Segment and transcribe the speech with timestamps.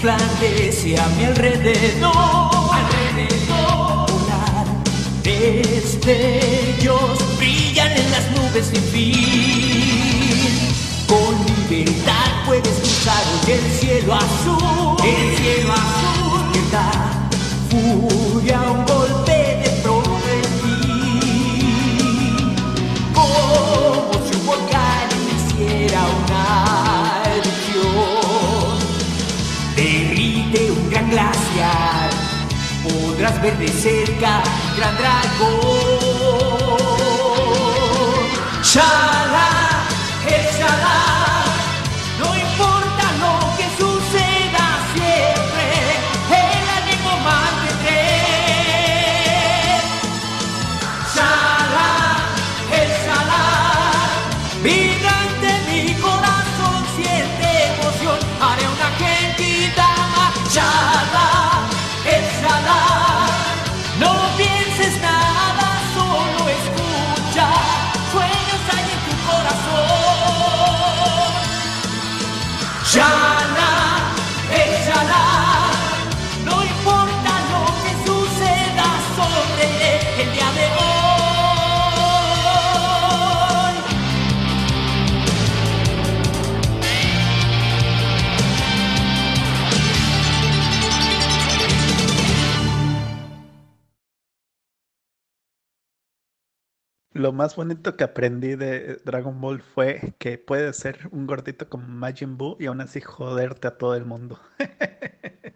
[0.00, 2.12] resplandece a mi alrededor.
[2.72, 4.08] Alrededor.
[5.22, 9.14] Destellos brillan en las nubes sin fin.
[11.06, 11.34] Con
[11.68, 14.96] libertad puedes cruzar hoy el cielo azul.
[15.04, 16.50] El cielo azul.
[16.72, 16.90] Da
[17.68, 19.19] furia un golpe
[33.20, 34.42] Podrás ver de cerca
[34.78, 35.50] gran dragón.
[38.62, 39.84] Shala,
[40.26, 40.99] el Shala.
[97.30, 101.86] Lo más bonito que aprendí de Dragon Ball fue que puedes ser un gordito como
[101.86, 104.40] Majin Buu y aún así joderte a todo el mundo.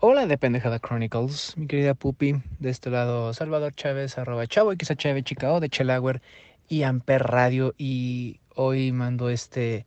[0.00, 2.36] Hola de Pendejada Chronicles, mi querida Pupi.
[2.60, 6.22] De este lado, Salvador Chávez, arroba chavo, XHV Chicao, de Chelauer
[6.66, 7.74] y Amper Radio.
[7.76, 9.84] Y hoy mando este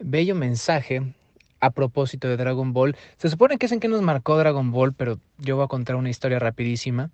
[0.00, 1.14] bello mensaje
[1.60, 2.96] a propósito de Dragon Ball.
[3.16, 5.94] Se supone que es en que nos marcó Dragon Ball, pero yo voy a contar
[5.94, 7.10] una historia rapidísima.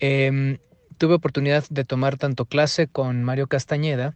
[0.00, 0.58] Em,
[0.98, 4.14] tuve oportunidad de tomar tanto clase con Mario Castañeda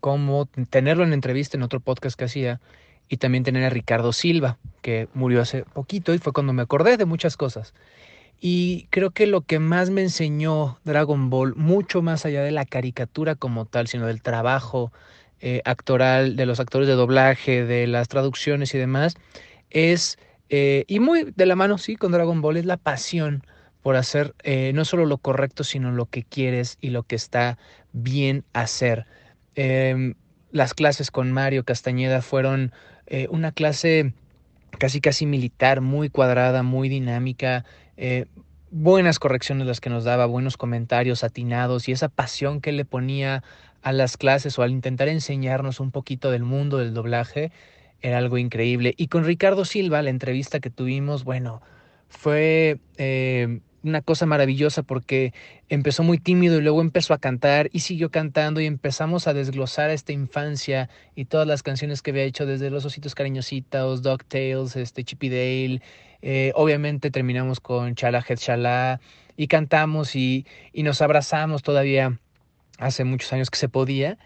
[0.00, 2.60] como tenerlo en entrevista en otro podcast que hacía
[3.08, 6.96] y también tener a Ricardo Silva, que murió hace poquito y fue cuando me acordé
[6.96, 7.74] de muchas cosas.
[8.40, 12.66] Y creo que lo que más me enseñó Dragon Ball, mucho más allá de la
[12.66, 14.92] caricatura como tal, sino del trabajo
[15.40, 19.14] eh, actoral, de los actores de doblaje, de las traducciones y demás,
[19.70, 20.18] es,
[20.50, 23.42] eh, y muy de la mano, sí, con Dragon Ball, es la pasión
[23.86, 27.56] por hacer eh, no solo lo correcto, sino lo que quieres y lo que está
[27.92, 29.06] bien hacer.
[29.54, 30.14] Em,
[30.50, 32.72] las clases con Mario Castañeda fueron
[33.06, 34.12] eh, una clase
[34.80, 37.64] casi casi militar, muy cuadrada, muy dinámica,
[37.96, 38.26] eh,
[38.72, 43.44] buenas correcciones las que nos daba, buenos comentarios atinados y esa pasión que le ponía
[43.82, 47.52] a las clases o al intentar enseñarnos un poquito del mundo del doblaje
[48.00, 48.94] era algo increíble.
[48.96, 51.62] Y con Ricardo Silva, la entrevista que tuvimos, bueno,
[52.08, 52.80] fue
[53.88, 55.32] una cosa maravillosa porque
[55.68, 59.90] empezó muy tímido y luego empezó a cantar y siguió cantando y empezamos a desglosar
[59.90, 65.04] esta infancia y todas las canciones que había hecho desde Los Ositos Cariñositos, DuckTales, este,
[65.04, 65.82] Chippy Dale.
[66.22, 69.00] Eh, obviamente terminamos con Chala Het Chala
[69.36, 72.18] y cantamos y, y nos abrazamos todavía
[72.78, 74.18] hace muchos años que se podía.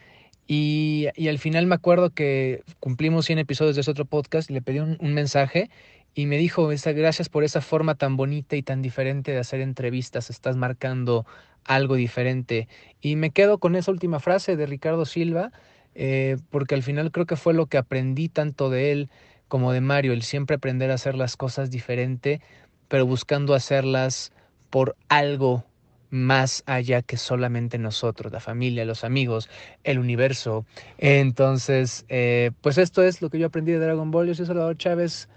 [0.46, 4.54] Y, y, al final me acuerdo que cumplimos 100 episodios de ese otro podcast y
[4.54, 5.70] le pedí un, un mensaje
[6.14, 10.30] y me dijo, gracias por esa forma tan bonita y tan diferente de hacer entrevistas,
[10.30, 11.26] estás marcando
[11.64, 12.68] algo diferente.
[13.00, 15.52] Y me quedo con esa última frase de Ricardo Silva,
[15.94, 19.10] eh, porque al final creo que fue lo que aprendí tanto de él
[19.48, 22.40] como de Mario, el siempre aprender a hacer las cosas diferente,
[22.88, 24.32] pero buscando hacerlas
[24.70, 25.64] por algo
[26.10, 29.48] más allá que solamente nosotros, la familia, los amigos,
[29.84, 30.66] el universo.
[30.98, 34.26] Entonces, eh, pues esto es lo que yo aprendí de Dragon Ball.
[34.26, 35.28] Yo soy Salvador Chávez.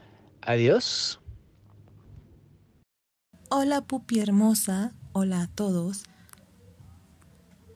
[0.45, 1.21] Adiós.
[3.49, 6.03] Hola pupi hermosa, hola a todos.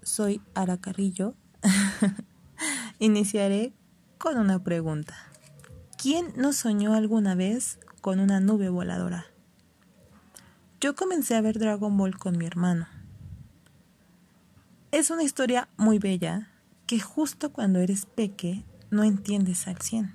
[0.04, 1.34] Soy Ara Carrillo.
[3.00, 3.74] Iniciaré
[4.18, 5.16] con una pregunta.
[5.98, 9.28] ¿Quién no soñó alguna vez con una nube voladora?
[10.82, 12.88] Yo comencé a ver Dragon Ball con mi hermano.
[14.92, 16.50] Es una historia muy bella
[16.86, 20.14] que justo cuando eres peque no entiendes al 100.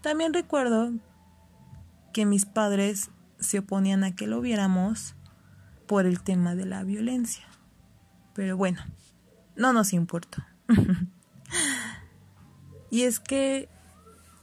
[0.00, 0.92] También recuerdo
[2.18, 5.14] que mis padres se oponían a que lo viéramos
[5.86, 7.44] por el tema de la violencia.
[8.34, 8.80] Pero bueno,
[9.54, 10.42] no nos importó.
[12.90, 13.68] y es que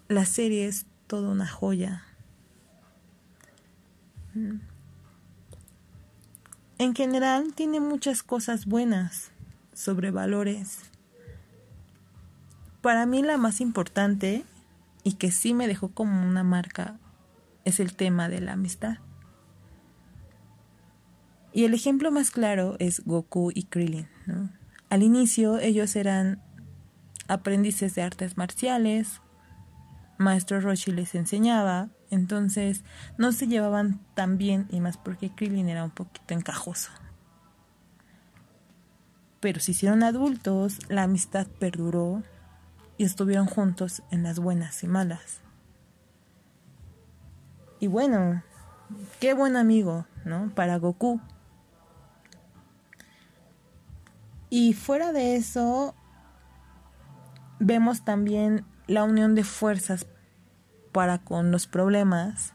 [0.07, 2.05] la serie es toda una joya.
[6.77, 9.31] En general tiene muchas cosas buenas
[9.73, 10.79] sobre valores.
[12.81, 14.45] Para mí la más importante
[15.03, 16.99] y que sí me dejó como una marca
[17.65, 18.99] es el tema de la amistad.
[21.51, 24.07] Y el ejemplo más claro es Goku y Krillin.
[24.25, 24.49] ¿no?
[24.89, 26.41] Al inicio ellos eran
[27.27, 29.21] aprendices de artes marciales,
[30.17, 32.83] Maestro Roshi les enseñaba, entonces
[33.17, 36.91] no se llevaban tan bien y más porque Krillin era un poquito encajoso.
[39.39, 42.23] Pero se hicieron adultos, la amistad perduró
[42.97, 45.41] y estuvieron juntos en las buenas y malas.
[47.85, 48.41] Y bueno,
[49.19, 50.49] qué buen amigo, ¿no?
[50.55, 51.21] Para Goku.
[54.49, 55.93] Y fuera de eso,
[57.59, 60.07] vemos también la unión de fuerzas
[60.93, 62.53] para con los problemas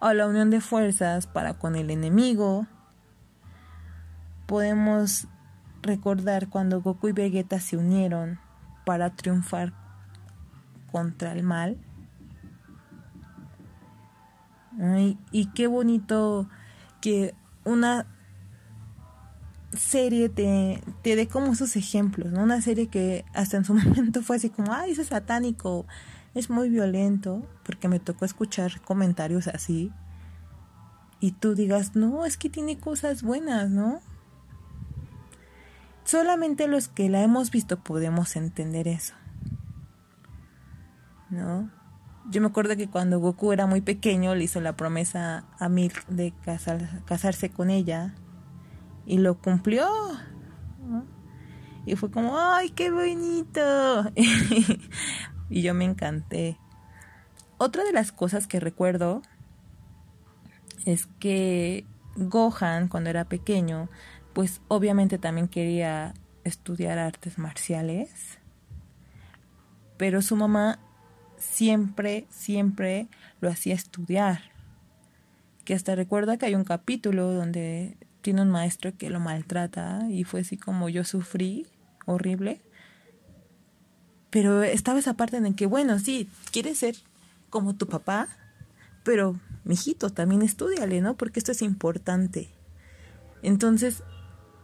[0.00, 2.66] o la unión de fuerzas para con el enemigo.
[4.44, 5.28] Podemos
[5.80, 8.38] recordar cuando Goku y Vegeta se unieron
[8.84, 9.72] para triunfar
[10.90, 11.78] contra el mal.
[15.30, 16.48] Y qué bonito
[17.00, 17.34] que
[17.64, 18.06] una
[19.76, 22.42] serie te, te dé como esos ejemplos, ¿no?
[22.42, 25.86] Una serie que hasta en su momento fue así como, ay, eso es satánico,
[26.34, 29.92] es muy violento, porque me tocó escuchar comentarios así.
[31.20, 34.00] Y tú digas, no, es que tiene cosas buenas, ¿no?
[36.04, 39.14] Solamente los que la hemos visto podemos entender eso.
[41.30, 41.70] ¿No?
[42.30, 46.06] Yo me acuerdo que cuando Goku era muy pequeño le hizo la promesa a Milk
[46.06, 46.32] de
[47.04, 48.14] casarse con ella
[49.06, 49.88] y lo cumplió.
[51.84, 54.12] Y fue como, ¡ay, qué bonito!
[55.50, 56.58] y yo me encanté.
[57.58, 59.22] Otra de las cosas que recuerdo
[60.84, 61.84] es que
[62.16, 63.88] Gohan, cuando era pequeño,
[64.32, 66.14] pues obviamente también quería
[66.44, 68.38] estudiar artes marciales,
[69.96, 70.78] pero su mamá
[71.42, 73.08] siempre, siempre
[73.40, 74.40] lo hacía estudiar.
[75.64, 80.24] Que hasta recuerda que hay un capítulo donde tiene un maestro que lo maltrata y
[80.24, 81.66] fue así como yo sufrí,
[82.06, 82.60] horrible.
[84.30, 86.96] Pero estaba esa parte en que, bueno, sí, quieres ser
[87.50, 88.28] como tu papá,
[89.04, 91.16] pero, mijito, también estudiale, ¿no?
[91.16, 92.48] Porque esto es importante.
[93.42, 94.02] Entonces,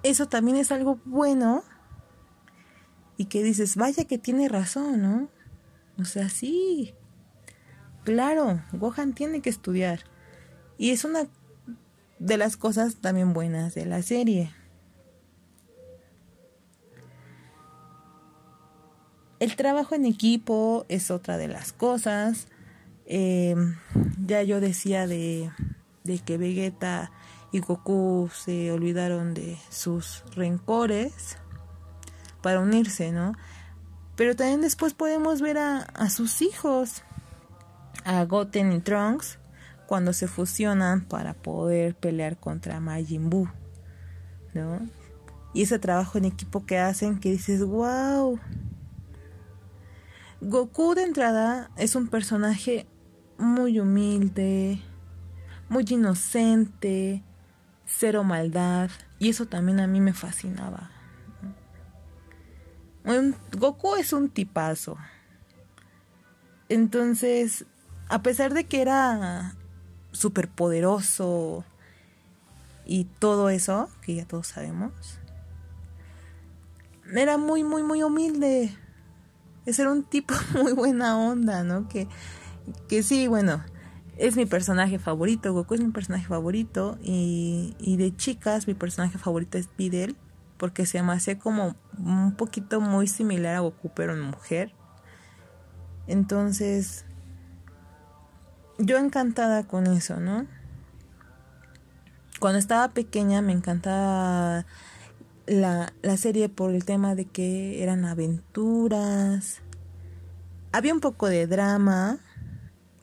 [0.02, 1.64] eso también es algo bueno
[3.16, 5.28] y que dices, vaya que tiene razón, ¿no?
[5.98, 6.94] O sea, sí,
[8.04, 10.00] claro, Gohan tiene que estudiar.
[10.76, 11.26] Y es una
[12.18, 14.52] de las cosas también buenas de la serie.
[19.40, 22.48] El trabajo en equipo es otra de las cosas.
[23.06, 23.54] Eh,
[24.24, 25.50] ya yo decía de,
[26.04, 27.10] de que Vegeta
[27.52, 31.38] y Goku se olvidaron de sus rencores
[32.42, 33.32] para unirse, ¿no?
[34.18, 37.04] Pero también después podemos ver a, sus hijos,
[38.04, 39.38] a Goten y Trunks,
[39.86, 43.48] cuando se fusionan para poder pelear contra Majin Buu,
[44.54, 44.80] ¿no?
[45.54, 48.40] Y ese trabajo en equipo que hacen que dices, wow.
[50.40, 52.88] Goku de entrada es un personaje
[53.38, 54.82] muy humilde,
[55.68, 57.22] muy inocente,
[57.86, 60.97] cero maldad, y eso también a mí me fascinaba.
[63.52, 64.96] Goku es un tipazo.
[66.68, 67.64] Entonces,
[68.08, 69.54] a pesar de que era
[70.12, 71.64] superpoderoso
[72.84, 74.92] y todo eso, que ya todos sabemos,
[77.14, 78.76] era muy, muy, muy humilde.
[79.64, 81.88] Es era un tipo muy buena onda, ¿no?
[81.88, 82.08] Que,
[82.88, 83.62] que sí, bueno,
[84.18, 89.16] es mi personaje favorito, Goku es mi personaje favorito y, y de chicas mi personaje
[89.16, 90.16] favorito es Videl
[90.58, 94.72] porque se me hacía como un poquito muy similar a Goku pero en mujer.
[96.06, 97.04] Entonces,
[98.78, 100.46] yo encantada con eso, ¿no?
[102.40, 104.64] Cuando estaba pequeña me encantaba
[105.46, 109.60] la, la serie por el tema de que eran aventuras.
[110.72, 112.18] Había un poco de drama.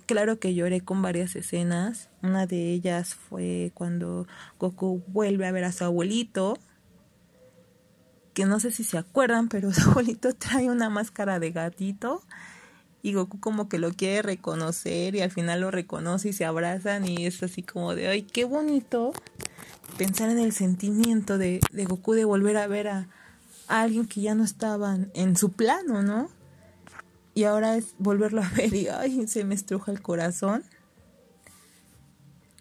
[0.06, 2.10] Claro que lloré con varias escenas.
[2.22, 4.28] Una de ellas fue cuando
[4.60, 6.58] Goku vuelve a ver a su abuelito.
[8.36, 12.22] Que no sé si se acuerdan, pero su abuelito trae una máscara de gatito
[13.06, 17.08] y Goku como que lo quiere reconocer y al final lo reconoce y se abrazan
[17.08, 19.14] y es así como de, ay, qué bonito
[19.96, 23.08] pensar en el sentimiento de, de Goku de volver a ver a,
[23.68, 26.30] alguien que ya no estaba en su plano, ¿no?
[27.36, 30.64] Y ahora es volverlo a ver y, ay, se me estruja el corazón.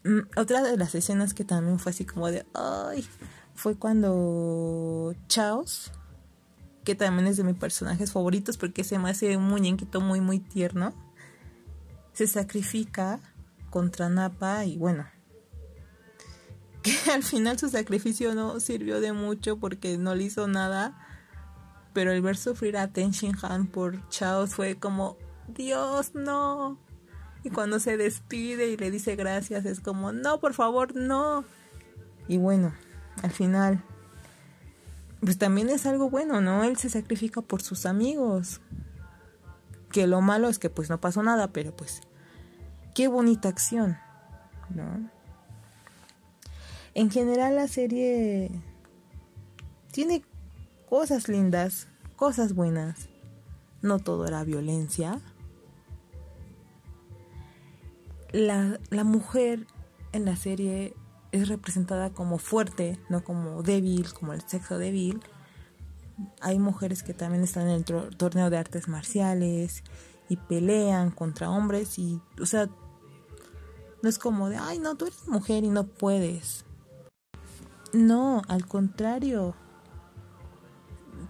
[0.04, 3.07] Mm, otra de las escenas que también fue así como de, ay,
[3.54, 5.92] fue cuando Chaos
[6.84, 10.38] que también es de mis personajes favoritos porque se me hace un muñequito muy muy
[10.38, 10.92] tierno.
[12.12, 13.18] se sacrifica
[13.70, 15.06] contra Napa y bueno,
[16.82, 20.96] que al final su sacrificio no sirvió de mucho porque no le hizo nada,
[21.92, 25.16] pero el ver sufrir a Ten Shin Han por Chaos fue como,
[25.49, 26.78] Dios, no.
[27.42, 31.44] Y cuando se despide y le dice gracias, es como, no, por favor, no.
[32.28, 32.73] Y bueno,
[33.23, 33.83] al final,
[35.21, 36.64] pues también es algo bueno, ¿no?
[36.64, 38.61] Él se sacrifica por sus amigos.
[39.90, 42.02] Que lo malo es que pues no pasó nada, pero pues
[42.94, 43.97] qué bonita acción,
[44.71, 45.11] ¿no?
[46.94, 48.50] En general la serie
[49.90, 50.25] tiene
[50.88, 53.09] cosas lindas, cosas buenas.
[53.83, 55.21] No todo era violencia.
[58.33, 59.66] La, la mujer
[60.12, 60.94] en la serie
[61.34, 65.20] es representada como fuerte, no como débil, como el sexo débil
[66.40, 69.82] hay mujeres que también están en el torneo de artes marciales
[70.28, 72.68] y pelean contra hombres y, o sea,
[74.02, 76.64] no es como de, ay, no, tú eres mujer y no puedes.
[77.92, 79.54] No, al contrario.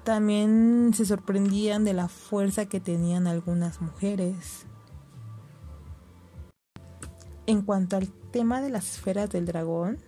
[0.03, 4.67] También se sorprendían de la fuerza que tenían algunas mujeres.
[7.47, 9.99] En cuanto al tema de las esferas del dragón,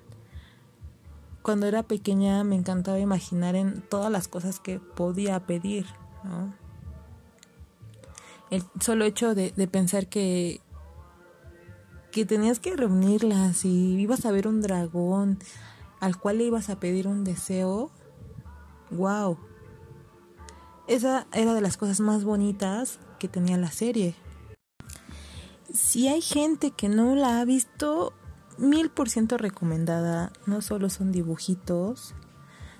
[1.42, 5.86] cuando era pequeña me encantaba imaginar en todas las cosas que podía pedir,
[6.24, 6.54] ¿no?
[8.50, 10.60] El solo hecho de, pensar que,
[12.10, 15.38] que tenías que reunirlas y ibas a ver un dragón
[16.00, 17.90] al cual le ibas a pedir un deseo,
[18.90, 19.38] wow.
[20.86, 24.14] Esa era de las cosas más bonitas que tenía la serie.
[25.72, 28.12] Si hay gente que no la ha visto,
[28.58, 30.32] mil por ciento recomendada.
[30.46, 32.14] No solo son dibujitos.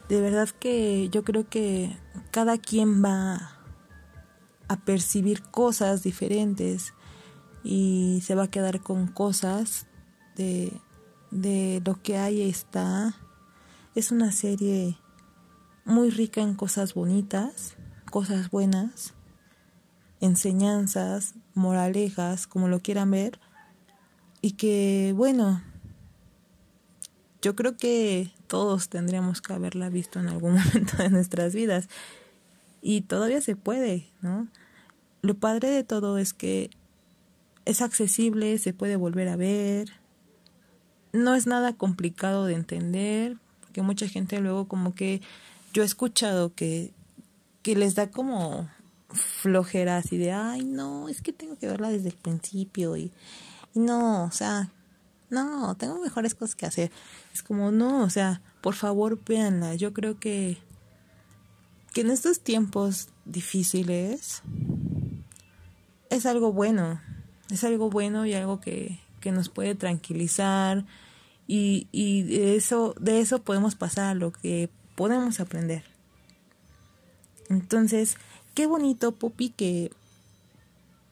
[0.09, 1.99] De verdad que yo creo que
[2.31, 3.59] cada quien va
[4.69, 6.93] a percibir cosas diferentes
[7.65, 9.87] y se va a quedar con cosas
[10.37, 10.73] de,
[11.31, 13.17] de lo que hay está.
[13.95, 14.99] Es una serie
[15.85, 17.75] muy rica en cosas bonitas,
[18.11, 19.15] cosas buenas,
[20.27, 23.41] enseñanzas, moralejas, como lo quieran ver
[24.47, 25.61] y que, bueno,
[27.43, 31.89] yo creo que todos tendríamos que haberla visto en algún momento de nuestras vidas.
[32.83, 34.47] Y todavía se puede, ¿no?
[35.23, 36.71] Lo padre de todo es que
[37.65, 39.91] es accesible, se puede volver a ver.
[41.13, 43.39] No es nada complicado de entender,
[43.73, 45.21] que mucha gente luego como que
[45.73, 46.93] yo he escuchado que,
[47.63, 48.69] que les da como
[49.11, 53.13] flojeras y de, ay, no, es que tengo que verla desde el principio y,
[53.75, 54.71] no, o sea,
[55.31, 56.91] no, tengo mejores cosas que hacer.
[57.33, 59.75] Es como, no, o sea, por favor véanla.
[59.75, 60.59] Yo creo que,
[61.93, 64.43] que en estos tiempos difíciles
[66.11, 67.01] es algo bueno.
[67.51, 70.85] Es algo bueno y algo que, que nos puede tranquilizar.
[71.47, 75.85] Y, y de eso, de eso podemos pasar a lo que podemos aprender.
[77.49, 78.17] Entonces,
[78.57, 79.93] qué bonito, Pupi, que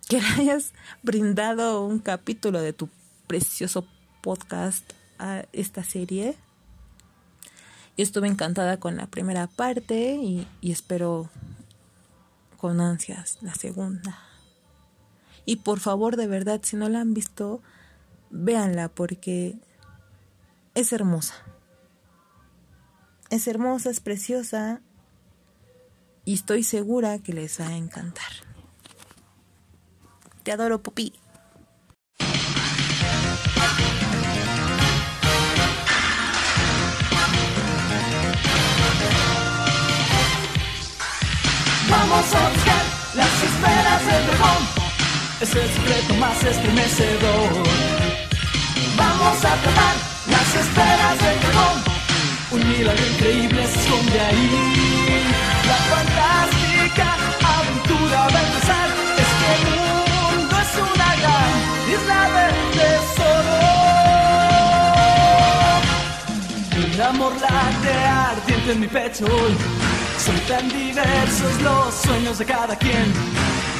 [0.08, 0.72] que hayas
[1.02, 2.88] brindado un capítulo de tu
[3.26, 3.86] precioso
[4.22, 4.84] podcast
[5.18, 6.36] a esta serie.
[7.96, 11.30] Yo estuve encantada con la primera parte y, y espero
[12.56, 14.18] con ansias la segunda.
[15.44, 17.60] Y por favor, de verdad, si no la han visto,
[18.30, 19.58] véanla porque
[20.74, 21.34] es hermosa.
[23.30, 24.80] Es hermosa, es preciosa
[26.24, 28.32] y estoy segura que les va a encantar.
[30.42, 31.12] Te adoro, Pupi.
[41.90, 44.62] Vamos a buscar las esferas del dragón.
[45.40, 47.52] Es el secreto más estremecedor.
[48.96, 49.96] Vamos a tratar
[50.28, 51.93] las esferas del dragón.
[52.54, 54.48] Un milagro increíble esconde ahí.
[55.66, 57.08] La fantástica
[57.56, 58.88] aventura va a empezar.
[59.22, 61.52] Es que una gran
[61.94, 62.46] isla de
[62.78, 63.58] tesoro.
[66.94, 69.54] Un amor late ardiente en mi pecho hoy.
[70.24, 73.12] Son tan diversos los sueños de cada quien.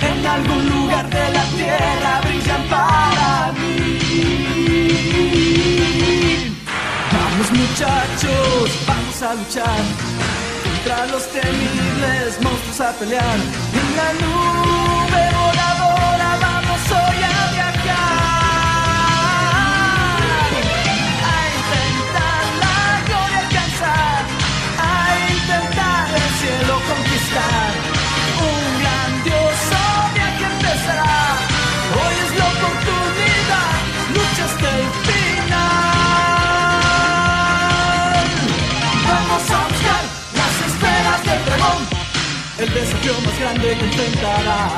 [0.02, 3.94] En algún lugar de la tierra brillan para mí.
[7.36, 9.80] Vamos muchachos, vamos a luchar
[10.62, 15.73] contra los temibles monstruos a pelear en la nube voladora.
[42.64, 44.73] El desafío más grande que enfrentarás.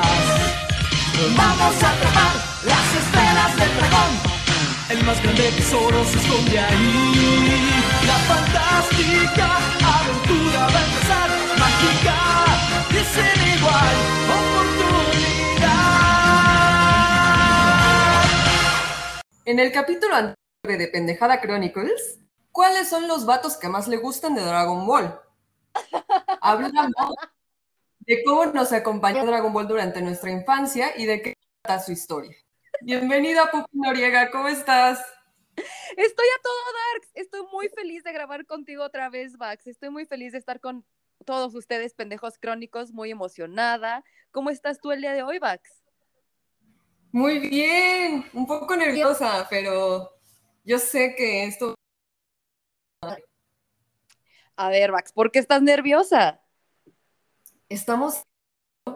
[1.37, 2.33] Vamos a atrapar
[2.65, 4.11] las esferas del dragón.
[4.89, 7.71] El más grande tesoro se esconde ahí.
[8.05, 9.57] La fantástica
[9.95, 11.29] aventura va a empezar.
[11.57, 12.19] Mágica
[12.89, 13.97] y sin igual
[14.37, 15.87] oportunidad.
[19.45, 22.19] En el capítulo anterior de Pendejada Chronicles,
[22.51, 25.21] ¿cuáles son los vatos que más le gustan de Dragon Ball?
[26.41, 26.91] Hablamos
[28.07, 32.35] de cómo nos acompañó Dragon Ball durante nuestra infancia y de qué trata su historia.
[32.81, 34.99] Bienvenida, Pupi Noriega, ¿cómo estás?
[35.57, 36.55] Estoy a todo
[36.93, 37.11] Darks.
[37.15, 39.67] Estoy muy feliz de grabar contigo otra vez, Vax.
[39.67, 40.85] Estoy muy feliz de estar con
[41.25, 44.05] todos ustedes, pendejos crónicos, muy emocionada.
[44.31, 45.83] ¿Cómo estás tú el día de hoy, Vax?
[47.11, 50.13] Muy bien, un poco nerviosa, pero
[50.63, 51.75] yo sé que esto...
[54.55, 56.41] A ver, Vax, ¿por qué estás nerviosa?
[57.69, 58.23] Estamos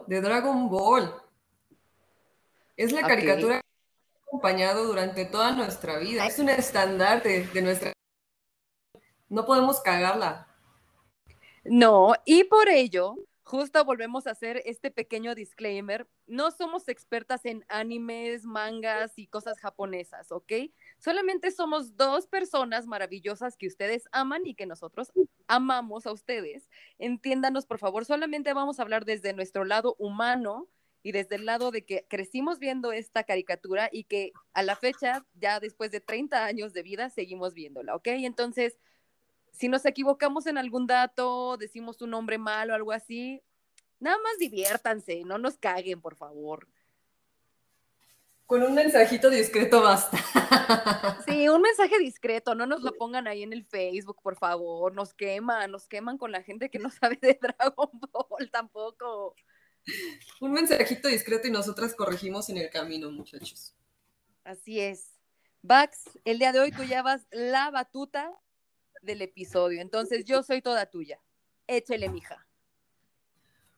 [0.07, 1.13] de Dragon Ball.
[2.77, 6.25] Es la caricatura que nos ha acompañado durante toda nuestra vida.
[6.25, 7.91] Es un estandarte de nuestra...
[9.27, 10.47] No podemos cagarla.
[11.65, 16.07] No, y por ello, justo volvemos a hacer este pequeño disclaimer.
[16.25, 20.53] No somos expertas en animes, mangas y cosas japonesas, ¿ok?
[21.01, 25.11] Solamente somos dos personas maravillosas que ustedes aman y que nosotros
[25.47, 26.69] amamos a ustedes.
[26.99, 30.69] Entiéndanos, por favor, solamente vamos a hablar desde nuestro lado humano
[31.01, 35.25] y desde el lado de que crecimos viendo esta caricatura y que a la fecha,
[35.33, 38.07] ya después de 30 años de vida, seguimos viéndola, ¿ok?
[38.09, 38.77] Entonces,
[39.51, 43.41] si nos equivocamos en algún dato, decimos un nombre mal o algo así,
[43.99, 46.67] nada más diviértanse, no nos caguen, por favor.
[48.51, 50.17] Con un mensajito discreto basta.
[51.25, 55.13] Sí, un mensaje discreto, no nos lo pongan ahí en el Facebook, por favor, nos
[55.13, 59.35] queman, nos queman con la gente que no sabe de Dragon Ball tampoco.
[60.41, 63.73] Un mensajito discreto y nosotras corregimos en el camino, muchachos.
[64.43, 65.13] Así es.
[65.61, 68.37] Vax, el día de hoy tú llevas la batuta
[69.01, 71.21] del episodio, entonces yo soy toda tuya.
[71.67, 72.45] Échele, mija.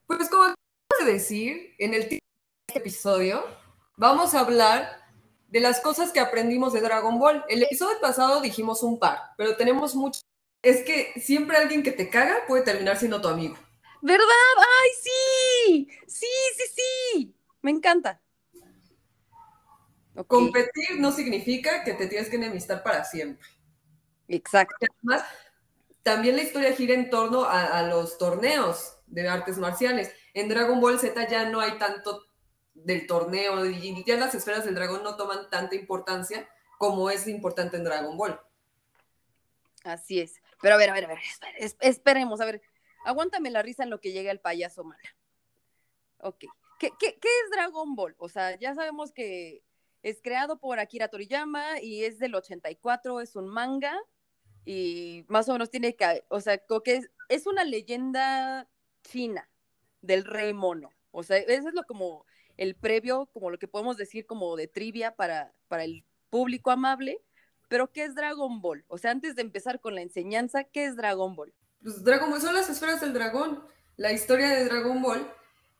[0.07, 3.62] Pues como acabas de decir, en el título de este episodio
[3.97, 5.03] vamos a hablar
[5.47, 7.43] de las cosas que aprendimos de Dragon Ball.
[7.47, 10.21] El episodio pasado dijimos un par, pero tenemos mucho.
[10.61, 13.55] Es que siempre alguien que te caga puede terminar siendo tu amigo.
[14.01, 14.25] ¿Verdad?
[14.57, 15.89] ¡Ay, sí!
[16.07, 16.27] Sí,
[16.57, 17.35] sí, sí.
[17.61, 18.19] Me encanta.
[20.27, 23.47] Competir no significa que te tienes que enemistar para siempre.
[24.27, 24.75] Exacto.
[24.81, 25.25] Además,
[26.03, 30.11] también la historia gira en torno a, a los torneos de artes marciales.
[30.33, 32.23] En Dragon Ball Z ya no hay tanto
[32.73, 37.77] del torneo y ya las esferas del dragón no toman tanta importancia como es importante
[37.77, 38.39] en Dragon Ball.
[39.83, 40.41] Así es.
[40.61, 42.61] Pero a ver, a ver, a ver, espere- es- esperemos, a ver,
[43.05, 45.15] aguántame la risa en lo que llega el payaso mala.
[46.19, 46.45] Ok.
[46.79, 48.15] ¿Qué, es Dragon Ball?
[48.17, 49.63] O sea, ya sabemos que
[50.01, 53.97] es creado por Akira Toriyama y es del 84, es un manga
[54.65, 58.67] y más o menos tiene que, o sea, que es, es una leyenda
[59.03, 59.49] china
[60.01, 60.89] del rey mono.
[61.11, 62.25] O sea, eso es lo como
[62.57, 67.21] el previo, como lo que podemos decir como de trivia para, para el público amable.
[67.67, 68.85] Pero, ¿qué es Dragon Ball?
[68.87, 71.53] O sea, antes de empezar con la enseñanza, ¿qué es Dragon Ball?
[71.81, 73.63] Pues Dragon Ball son las esferas del dragón.
[73.95, 75.31] La historia de Dragon Ball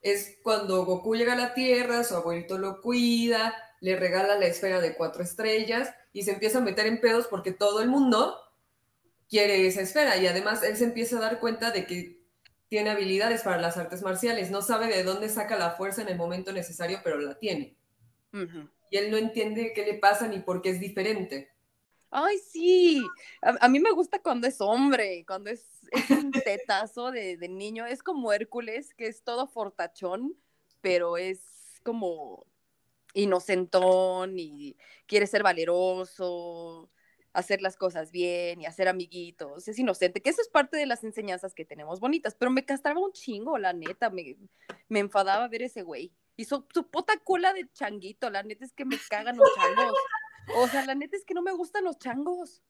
[0.01, 4.81] es cuando Goku llega a la Tierra, su abuelito lo cuida, le regala la esfera
[4.81, 8.38] de cuatro estrellas y se empieza a meter en pedos porque todo el mundo
[9.29, 12.22] quiere esa esfera y además él se empieza a dar cuenta de que
[12.73, 16.17] tiene habilidades para las artes marciales, no sabe de dónde saca la fuerza en el
[16.17, 17.77] momento necesario, pero la tiene.
[18.89, 21.51] Y él no entiende qué le pasa ni por qué es diferente.
[22.09, 23.05] Ay, sí.
[23.43, 27.47] A, a mí me gusta cuando es hombre, cuando es, es un tetazo de, de
[27.47, 27.86] niño.
[27.86, 30.36] Es como Hércules, que es todo fortachón,
[30.81, 32.47] pero es como
[33.13, 36.89] inocentón y quiere ser valeroso,
[37.34, 39.67] hacer las cosas bien y hacer amiguitos.
[39.67, 43.00] Es inocente, que eso es parte de las enseñanzas que tenemos bonitas, pero me castraba
[43.00, 44.10] un chingo, la neta.
[44.10, 44.38] Me,
[44.88, 46.13] me enfadaba ver ese güey.
[46.36, 49.93] Y su, su puta cola de changuito, la neta es que me cagan los changos.
[50.56, 52.63] O sea, la neta es que no me gustan los changos.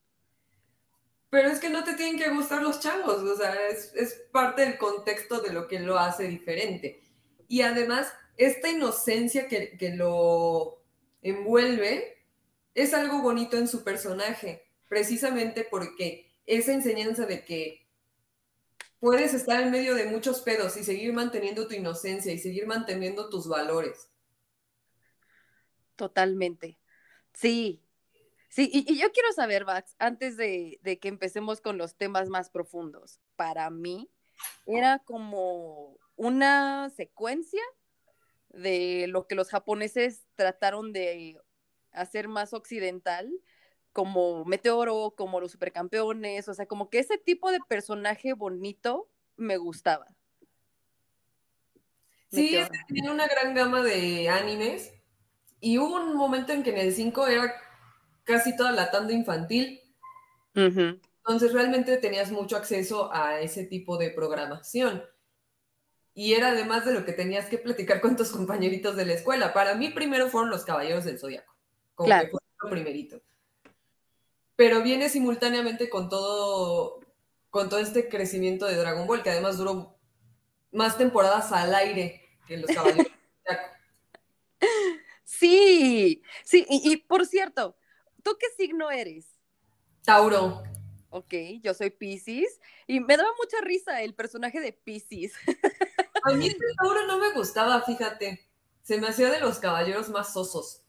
[1.29, 4.61] Pero es que no te tienen que gustar los changos, o sea, es, es parte
[4.61, 7.01] del contexto de lo que lo hace diferente.
[7.47, 10.83] Y además, esta inocencia que, que lo
[11.23, 12.12] envuelve
[12.73, 17.87] es algo bonito en su personaje, precisamente porque esa enseñanza de que
[18.99, 23.29] puedes estar en medio de muchos pedos y seguir manteniendo tu inocencia y seguir manteniendo
[23.29, 24.09] tus valores.
[25.95, 26.79] Totalmente.
[27.33, 27.81] Sí.
[28.49, 32.51] Sí, y, yo quiero saber, Vax, antes de, de que empecemos con los temas más
[32.51, 34.11] profundos, para mí
[34.67, 37.61] era como una secuencia
[38.49, 41.41] de lo que los japoneses trataron de
[41.93, 43.31] hacer más occidental,
[43.91, 49.57] como Meteoro, como los supercampeones, o sea, como que ese tipo de personaje bonito me
[49.57, 50.07] gustaba.
[52.31, 54.91] Sí, es que tenía una gran gama de animes
[55.59, 57.53] y hubo un momento en que en el 5 era
[58.23, 59.79] casi toda la tanda infantil.
[60.55, 65.03] Entonces realmente tenías mucho acceso a ese tipo de programación.
[66.15, 69.53] Y era además de lo que tenías que platicar con tus compañeritos de la escuela.
[69.53, 71.52] Para mí primero fueron los Caballeros del Zodiaco,
[71.95, 73.21] como que fue lo primerito.
[74.55, 76.99] Pero viene simultáneamente con todo,
[77.49, 79.97] con todo este crecimiento de Dragon Ball, que además duró
[80.71, 83.07] más temporadas al aire que los Caballeros.
[85.25, 87.75] Sí, sí, y, y por cierto,
[88.21, 89.25] ¿tú qué signo eres?
[90.05, 90.63] Tauro.
[91.09, 95.33] Ok, yo soy Pisces y me daba mucha risa el personaje de Pisces.
[96.23, 98.47] A mí este Tauro no me gustaba, fíjate.
[98.81, 100.82] Se me hacía de los caballeros más sosos.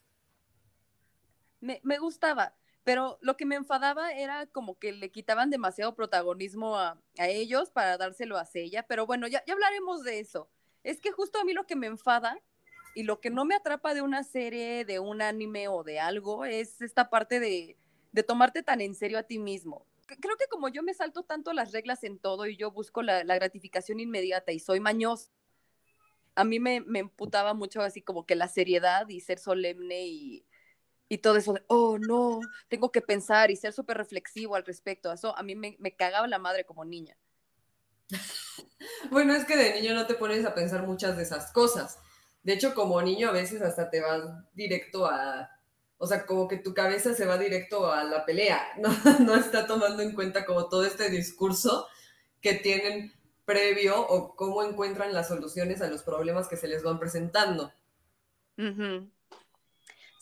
[1.64, 7.00] Me, gustaba, pero lo que me enfadaba era como que le quitaban demasiado protagonismo a,
[7.18, 10.50] a ellos para dárselo a Sella, pero bueno, ya, ya hablaremos de eso.
[10.83, 12.38] Es que justo a mí lo que me enfada
[12.94, 16.44] y lo que no me atrapa de una serie, de un anime o de algo
[16.44, 17.79] es esta parte de,
[18.12, 19.87] de tomarte tan en serio a ti mismo.
[20.07, 23.24] Creo que como yo me salto tanto las reglas en todo y yo busco la,
[23.24, 25.31] gratificación inmediata y soy mañoso,
[26.35, 30.44] a mí me, me emputaba mucho así como que la seriedad y ser solemne y,
[31.14, 35.12] y todo eso de, oh, no, tengo que pensar y ser súper reflexivo al respecto.
[35.12, 37.16] Eso a mí me, me cagaba la madre como niña.
[39.11, 41.98] Bueno, es que de niño no te pones a pensar muchas de esas cosas.
[42.42, 44.22] De hecho, como niño a veces hasta te vas
[44.53, 45.50] directo a,
[45.96, 49.66] o sea, como que tu cabeza se va directo a la pelea, no, no está
[49.66, 51.87] tomando en cuenta como todo este discurso
[52.42, 53.12] que tienen
[53.46, 57.72] previo o cómo encuentran las soluciones a los problemas que se les van presentando.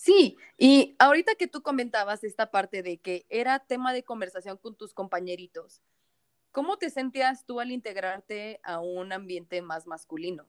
[0.02, 4.74] Sí, y ahorita que tú comentabas esta parte de que era tema de conversación con
[4.74, 5.80] tus compañeritos,
[6.50, 10.48] ¿cómo te sentías tú al integrarte a un ambiente más masculino?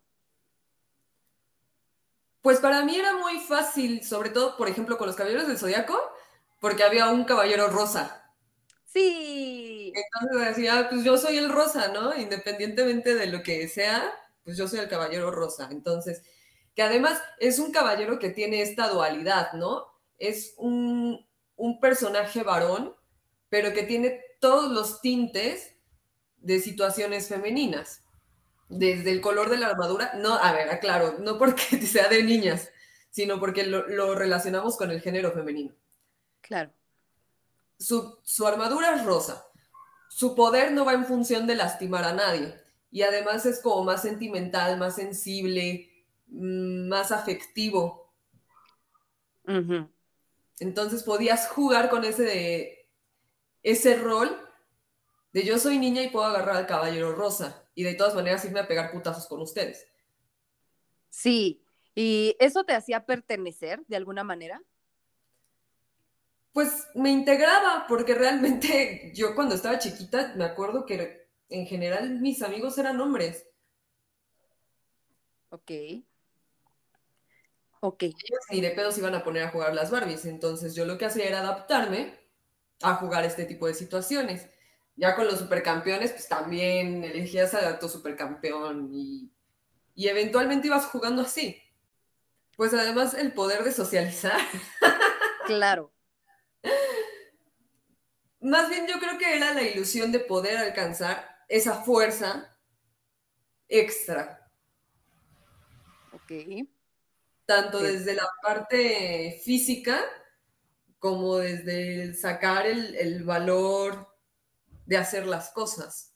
[2.42, 6.02] Pues para mí era muy fácil, sobre todo, por ejemplo, con los caballeros del zodiaco,
[6.60, 8.34] porque había un caballero rosa.
[8.86, 12.18] Sí, Entonces decía, pues yo soy el rosa, ¿no?
[12.18, 14.12] Independientemente de lo que sea,
[14.44, 15.70] pues yo soy el caballero rosa.
[15.70, 16.24] Entonces,
[16.76, 19.86] que además es un caballero que tiene esta dualidad, ¿no?
[20.18, 22.96] Es un, un personaje varón,
[23.50, 25.76] pero que tiene todos los tintes
[26.38, 28.02] de situaciones femeninas.
[28.70, 32.70] Desde el color de la armadura, no, a ver, aclaro, no porque sea de niñas,
[33.12, 35.74] sino porque lo, lo relacionamos con el género femenino.
[36.42, 36.72] claro.
[37.80, 39.46] Su, su armadura es rosa.
[40.10, 42.56] Su poder no va en función de lastimar a nadie.
[42.92, 45.93] Y además es como más sentimental, más sensible,
[46.34, 48.12] más afectivo.
[50.60, 52.90] Entonces podías jugar con ese, de,
[53.62, 54.30] ese rol
[55.32, 58.60] de yo soy niña y puedo agarrar al caballero rosa y de todas maneras irme
[58.60, 59.88] a pegar putazos con ustedes.
[61.10, 61.64] Sí,
[61.96, 64.62] ¿y eso te hacía pertenecer de alguna manera?
[66.52, 72.42] Pues me integraba porque realmente yo cuando estaba chiquita me acuerdo que en general mis
[72.42, 73.48] amigos eran hombres.
[75.50, 75.72] Ok.
[77.86, 78.04] Ok.
[78.04, 80.24] Ellos ni de pedos iban a poner a jugar las Barbies.
[80.24, 82.18] Entonces yo lo que hacía era adaptarme
[82.82, 84.48] a jugar este tipo de situaciones.
[84.96, 89.34] Ya con los supercampeones, pues también elegías a tu supercampeón y,
[89.96, 91.62] y eventualmente ibas jugando así.
[92.56, 94.40] Pues además el poder de socializar.
[95.46, 95.92] Claro.
[98.40, 102.58] Más bien yo creo que era la ilusión de poder alcanzar esa fuerza
[103.68, 104.50] extra,
[106.14, 106.32] Ok.
[107.46, 107.86] Tanto Sí.
[107.86, 110.00] desde la parte física
[111.00, 114.08] como desde el sacar el, el valor
[114.86, 116.16] de hacer las cosas.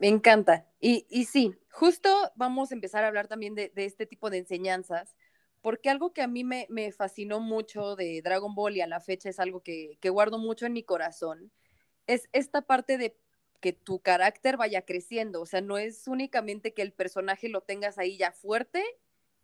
[0.00, 0.66] Me encanta.
[0.80, 4.38] Y, y sí, justo vamos a empezar a hablar también de, de este tipo de
[4.38, 5.14] enseñanzas,
[5.60, 9.00] porque algo que a mí me, me fascinó mucho de Dragon Ball y a la
[9.00, 11.52] fecha es algo que, que guardo mucho en mi corazón,
[12.06, 13.16] es esta parte de
[13.64, 15.40] que tu carácter vaya creciendo.
[15.40, 18.84] O sea, no es únicamente que el personaje lo tengas ahí ya fuerte,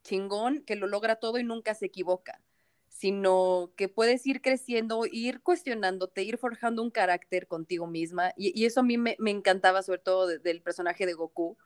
[0.05, 2.43] chingón, que lo logra todo y nunca se equivoca,
[2.91, 8.35] sino que puedes ir creciendo, ir cuestionándote, ir forjando un carácter contigo misma.
[8.37, 11.57] Y, eso a mí me, encantaba, sobre todo de- del personaje de Goku,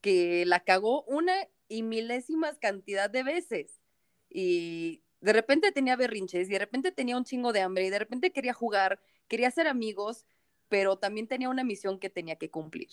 [0.00, 1.34] que la cagó una
[1.68, 3.80] y milésimas cantidad de veces.
[4.28, 8.00] Y de repente tenía berrinches, y de repente tenía un chingo de hambre, y de
[8.00, 10.26] repente quería jugar, quería ser amigos,
[10.68, 12.88] pero también tenía una misión que tenía que cumplir.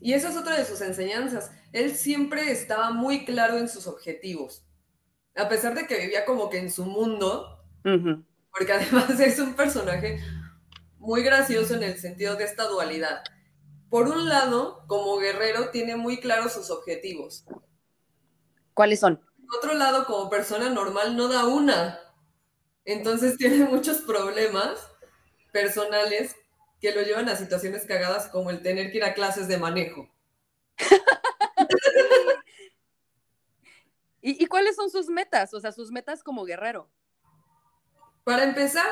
[0.00, 1.50] Y esa es otra de sus enseñanzas.
[1.72, 4.64] Él siempre estaba muy claro en sus objetivos.
[5.34, 10.20] A pesar de que vivía como que en su mundo, porque además es un personaje
[10.98, 13.22] muy gracioso en el sentido de esta dualidad.
[13.88, 17.44] Por un lado, como guerrero, tiene muy claros sus objetivos.
[18.74, 19.16] ¿Cuáles son?
[19.16, 21.98] Por otro lado, como persona normal, no da una.
[22.84, 24.78] Entonces tiene muchos problemas
[25.56, 26.36] personales
[26.82, 30.06] que lo llevan a situaciones cagadas como el tener que ir a clases de manejo.
[34.20, 35.54] ¿Y, ¿Y, cuáles son sus metas?
[35.54, 36.90] O sea, sus metas como guerrero.
[38.24, 38.84] Para empezar,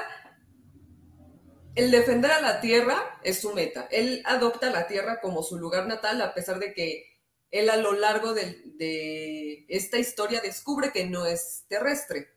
[1.74, 3.86] el defender a la tierra es su meta.
[3.90, 7.18] Él adopta la tierra como su lugar natal, a pesar de que
[7.50, 12.30] él a lo largo de, esta historia descubre que no es terrestre.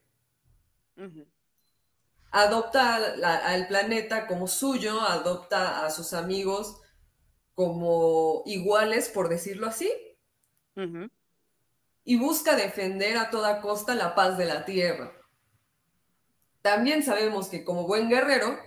[2.32, 2.96] Adopta
[3.46, 6.82] al planeta como suyo, adopta a sus amigos
[7.56, 9.92] como iguales, por decirlo así,
[12.04, 15.12] y busca defender a toda costa la paz de la tierra.
[16.62, 18.58] También sabemos que como buen guerrero,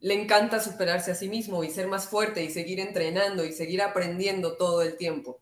[0.00, 3.82] le encanta superarse a sí mismo y ser más fuerte y seguir entrenando y seguir
[3.82, 5.40] aprendiendo todo el tiempo.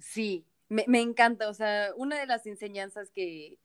[0.00, 1.48] Sí, me, encanta.
[1.48, 3.58] O sea, una de las enseñanzas que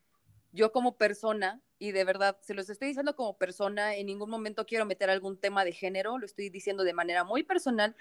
[0.52, 4.68] yo como persona, y de verdad, se los estoy diciendo como persona, en ningún momento
[4.68, 7.96] quiero meter algún tema de género, lo estoy diciendo de manera muy personal.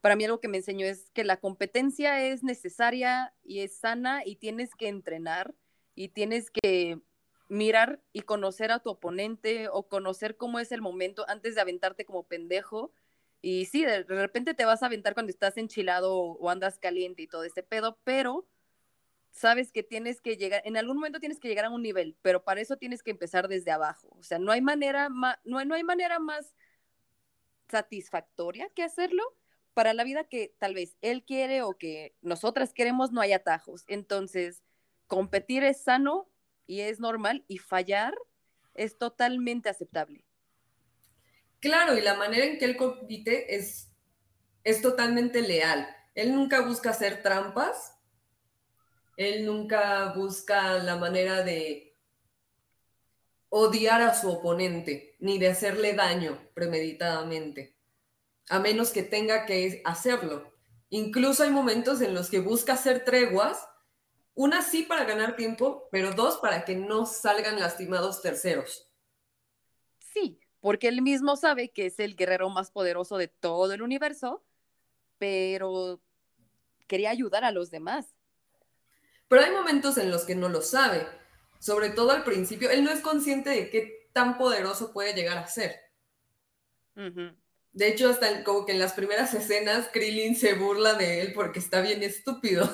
[0.00, 4.22] Para mí algo que me enseñó es que la competencia es necesaria y es sana
[4.24, 5.52] y tienes que entrenar
[5.96, 7.00] y tienes que
[7.48, 12.04] mirar y conocer a tu oponente o conocer cómo es el momento antes de aventarte
[12.04, 12.92] como pendejo.
[13.42, 17.26] Y sí, de repente te vas a aventar cuando estás enchilado o, andas caliente y
[17.26, 18.46] todo ese pedo, pero
[19.36, 22.42] sabes que tienes que llegar, en algún momento tienes que llegar a un nivel, pero
[22.42, 24.08] para eso tienes que empezar desde abajo.
[24.18, 26.54] O sea, no hay manera más, no, no hay manera más
[27.68, 29.22] satisfactoria que hacerlo.
[29.74, 33.84] Para la vida que tal vez él quiere o que nosotras queremos, no hay atajos.
[33.88, 34.62] Entonces,
[35.06, 36.30] competir es sano
[36.66, 38.14] y es normal y fallar
[38.72, 40.24] es totalmente aceptable.
[41.60, 43.90] Claro, y la manera en que él compite es,
[44.64, 45.88] es totalmente leal.
[46.14, 47.95] Él nunca busca hacer trampas,
[49.16, 51.96] él nunca busca la manera de
[53.48, 57.76] odiar a su oponente, ni de hacerle daño premeditadamente,
[58.48, 60.52] a menos que tenga que hacerlo.
[60.90, 63.66] Incluso hay momentos en los que busca hacer treguas
[64.34, 68.92] una sí para ganar tiempo, pero dos para que no salgan lastimados terceros.
[69.98, 74.44] Sí, porque él mismo sabe que es el guerrero más poderoso de todo el universo,
[75.16, 76.02] pero
[76.86, 78.15] quería ayudar a los demás.
[79.28, 81.06] Pero hay momentos en los que no lo sabe.
[81.58, 85.46] Sobre todo al principio, él no es consciente de qué tan poderoso puede llegar a
[85.46, 85.80] ser.
[87.72, 91.58] De hecho, hasta como que en las primeras escenas, Krillin se burla de él porque
[91.58, 92.68] está bien estúpido.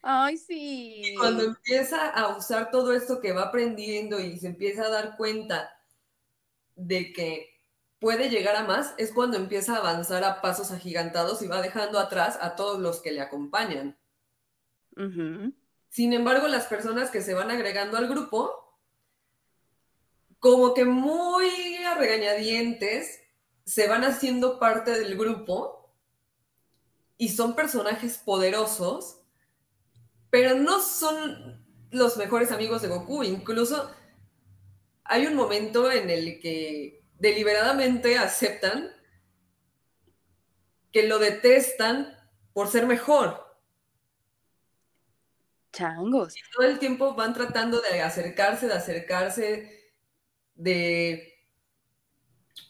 [0.00, 1.14] Ay, sí.
[1.18, 5.76] cuando empieza a usar todo esto que va aprendiendo y se empieza a dar cuenta
[6.76, 7.50] de que
[7.98, 11.98] puede llegar a más, es cuando empieza a avanzar a pasos agigantados y va dejando
[11.98, 13.98] atrás a todos los que le acompañan.
[15.88, 18.78] Sin embargo, las personas que se van agregando al grupo,
[20.38, 23.20] como que muy a regañadientes,
[23.64, 25.92] se van haciendo parte del grupo
[27.16, 29.18] y son personajes poderosos
[30.30, 33.22] pero no son los mejores amigos de Goku.
[33.22, 33.90] Incluso
[35.04, 38.90] hay un momento en el que deliberadamente aceptan
[40.92, 42.16] que lo detestan
[42.52, 43.47] por ser mejor.
[45.72, 46.36] Changos.
[46.36, 49.92] Y todo el tiempo van tratando de acercarse, de acercarse,
[50.54, 51.34] de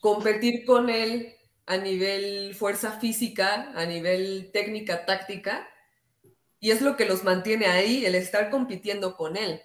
[0.01, 1.35] competir con él
[1.67, 5.69] a nivel fuerza física, a nivel técnica, táctica,
[6.61, 9.61] y es lo que los mantiene ahí, el estar compitiendo con él.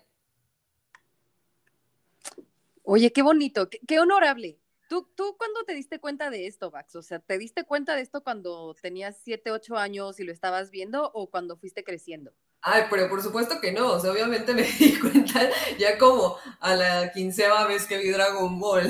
[2.84, 4.60] Oye, qué bonito, qué, honorable.
[4.89, 6.96] ¿Tú, ¿Tú cuándo te diste cuenta de esto, Vax?
[6.98, 10.69] O sea, ¿te diste cuenta de esto cuando tenías 7, 8 años y lo estabas
[10.69, 12.34] viendo o cuando fuiste creciendo?
[12.65, 13.91] Ay, pero por supuesto que no.
[13.91, 18.58] O sea, obviamente me di cuenta ya como a la quinceava vez que vi Dragon
[18.58, 18.89] Ball.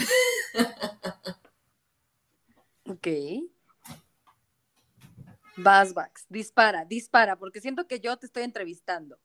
[2.87, 3.07] ok.
[5.57, 5.93] Vas,
[6.29, 9.19] dispara, dispara, porque siento que yo te estoy entrevistando.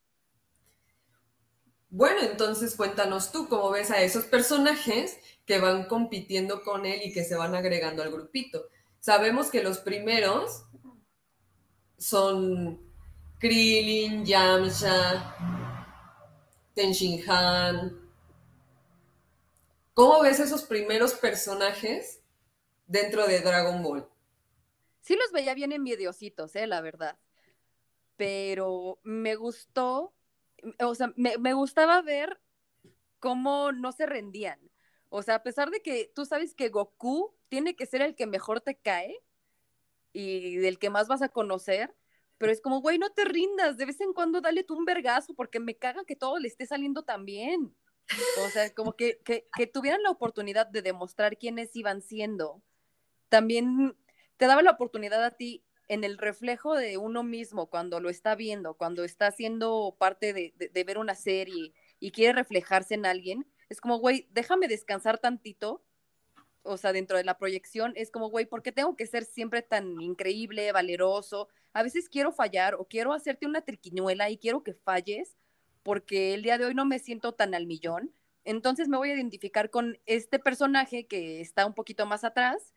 [1.91, 7.13] Bueno, entonces cuéntanos tú cómo ves a esos personajes que van compitiendo con él y
[7.13, 8.67] que se van agregando al grupito.
[9.01, 10.65] Sabemos que los primeros
[11.97, 12.88] son
[13.39, 15.35] Krillin, Yamcha,
[16.75, 17.99] Tenshin Han.
[19.95, 22.21] ¿Cómo ves esos primeros personajes
[22.87, 24.09] dentro de Dragon Ball?
[25.09, 27.19] sí los veía bien envidiositos, eh, la verdad.
[28.17, 30.13] Pero me gustó,
[30.81, 32.39] o sea, me, me gustaba ver
[33.19, 34.61] cómo no se rendían.
[35.09, 38.27] O sea, a pesar de que tú sabes que Goku tiene que ser el que
[38.27, 39.17] mejor te cae
[40.13, 41.95] y del que más vas a conocer,
[42.39, 45.35] pero es como, güey, no te rindas, de vez en cuando dale tú un vergazo
[45.35, 47.75] porque me caga que todo le esté saliendo tan bien.
[48.45, 52.63] O sea, como que, que, tuvieran la oportunidad de demostrar quiénes iban siendo.
[53.29, 53.97] También
[54.39, 58.35] te daba la oportunidad a ti en el reflejo de uno mismo cuando lo está
[58.35, 63.05] viendo, cuando está siendo parte de, de, de ver una serie y quiere reflejarse en
[63.05, 65.83] alguien, es como, güey, déjame descansar tantito
[66.69, 69.63] o sea, dentro de la proyección, es como, güey, ¿por qué tengo que ser siempre
[69.63, 71.49] tan increíble, valeroso?
[71.79, 75.37] A veces quiero fallar o quiero hacerte una triquiñuela y quiero que falles
[75.85, 78.13] porque el día de hoy no me siento tan al millón.
[78.43, 82.75] Entonces me voy a identificar con este personaje que está un poquito más atrás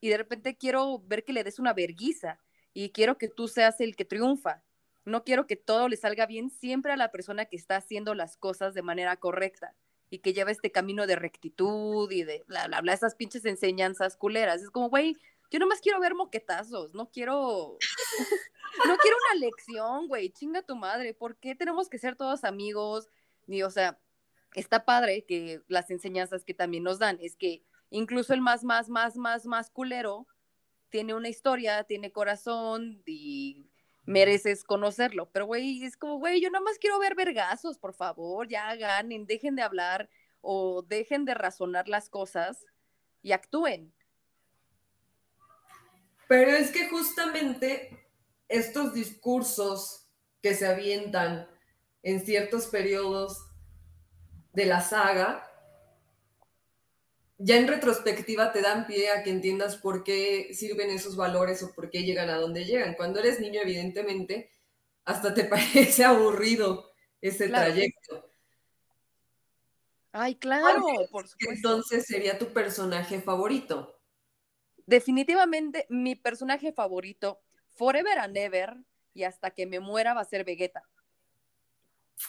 [0.00, 2.38] y de repente quiero ver que le des una verguiza
[2.72, 4.62] y quiero que tú seas el que triunfa.
[5.04, 8.36] No quiero que todo le salga bien siempre a la persona que está haciendo las
[8.36, 9.74] cosas de manera correcta
[10.10, 14.16] y que lleva este camino de rectitud y de bla, bla, bla, esas pinches enseñanzas
[14.16, 14.62] culeras.
[14.62, 15.16] Es como, güey,
[15.54, 17.78] yo nomás quiero ver moquetazos, no quiero,
[18.88, 23.08] no quiero una lección, güey, chinga tu madre, ¿por qué tenemos que ser todos amigos?
[23.46, 24.00] Ni, o sea,
[24.56, 28.88] está padre que las enseñanzas que también nos dan es que incluso el más, más,
[28.88, 30.26] más, más, más culero
[30.88, 33.70] tiene una historia, tiene corazón y
[34.06, 35.30] mereces conocerlo.
[35.30, 39.24] Pero, güey, es como, güey, yo nada más quiero ver vergazos, por favor, ya ganen,
[39.26, 42.66] dejen de hablar o dejen de razonar las cosas
[43.22, 43.94] y actúen.
[46.28, 48.08] Pero es que justamente
[48.48, 50.08] estos discursos
[50.42, 51.48] que se avientan
[52.02, 53.46] en ciertos periodos
[54.52, 55.50] de la saga
[57.38, 61.72] ya en retrospectiva te dan pie a que entiendas por qué sirven esos valores o
[61.72, 62.94] por qué llegan a donde llegan.
[62.94, 64.52] Cuando eres niño, evidentemente,
[65.04, 67.72] hasta te parece aburrido ese claro.
[67.72, 68.30] trayecto.
[70.12, 71.52] Ay, claro, por supuesto.
[71.52, 73.98] Entonces sería tu personaje favorito.
[74.86, 77.40] Definitivamente mi personaje favorito,
[77.74, 78.76] forever and ever,
[79.14, 80.82] y hasta que me muera va a ser Vegeta.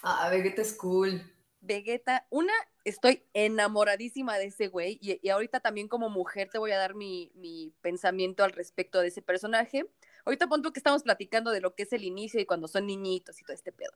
[0.03, 1.21] Ah, Vegeta es cool.
[1.61, 6.71] Vegeta, una, estoy enamoradísima de ese güey y, y, ahorita también como mujer te voy
[6.71, 9.89] a dar mi, mi, pensamiento al respecto de ese personaje.
[10.25, 13.41] Ahorita punto que estamos platicando de lo que es el inicio y cuando son niñitos
[13.41, 13.91] y todo este pedo.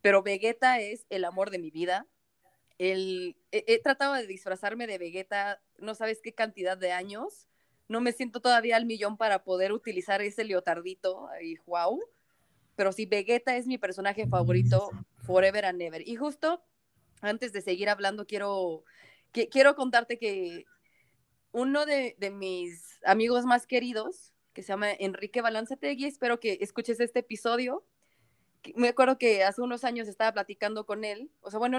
[0.00, 2.06] Pero Vegeta es el amor de mi vida.
[2.78, 7.48] El, he, he, tratado de disfrazarme de Vegeta, no sabes qué cantidad de años.
[7.88, 12.00] No me siento todavía al millón para poder utilizar ese leotardito y wow.
[12.76, 14.90] Pero sí, Vegeta es mi personaje favorito
[15.26, 16.06] forever and ever.
[16.06, 16.64] Y justo
[17.20, 18.84] antes de seguir hablando, quiero,
[19.32, 20.64] que, quiero contarte que
[21.52, 26.98] uno de, de, mis amigos más queridos, que se llama Enrique Balanzategui, espero que escuches
[27.00, 27.84] este episodio.
[28.74, 31.78] Me acuerdo que hace unos años estaba platicando con él, o sea, bueno,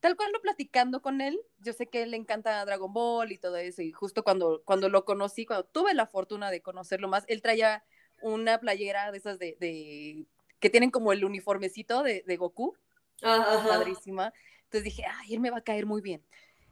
[0.00, 3.38] tal cual no platicando con él, yo sé que él le encanta Dragon Ball y
[3.38, 7.24] todo eso, y justo cuando, cuando lo conocí, cuando tuve la fortuna de conocerlo más,
[7.28, 7.84] él traía
[8.20, 10.26] una playera de esas de, de
[10.60, 12.76] que tienen como el uniformecito de, de Goku,
[13.22, 13.68] Ajá.
[13.68, 14.32] padrísima.
[14.64, 16.22] Entonces dije, ay, él me va a caer muy bien.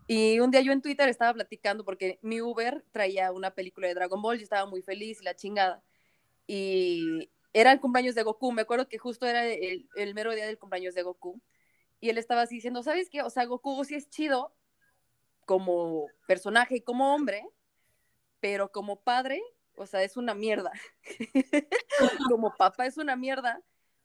[0.06, 3.94] Y un día yo en Twitter estaba platicando porque mi Uber traía una película de
[3.94, 5.82] Dragon Ball, yo estaba muy feliz y la chingada.
[6.46, 10.46] Y era el cumpleaños de Goku, me acuerdo que justo era el, el mero día
[10.46, 11.40] del cumpleaños de Goku.
[12.06, 13.22] Y él estaba así diciendo, ¿sabes qué?
[13.22, 14.54] O sea, Goku sí es chido
[15.44, 17.44] como personaje y como hombre,
[18.38, 19.42] pero como padre,
[19.74, 20.70] o sea, es una mierda.
[22.30, 23.60] como papá es una mierda.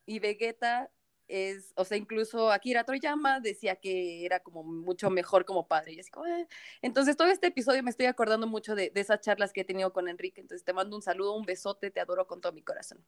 [0.07, 0.89] Y Vegeta
[1.27, 5.93] es, o sea, incluso Akira Toriyama decía que era como mucho mejor como padre.
[5.93, 6.47] Y así eh.
[6.81, 9.93] Entonces, todo este episodio me estoy acordando mucho de, de, esas charlas que he tenido
[9.93, 10.41] con Enrique.
[10.41, 13.05] Entonces, te mando un saludo, un besote, te adoro con todo mi corazón.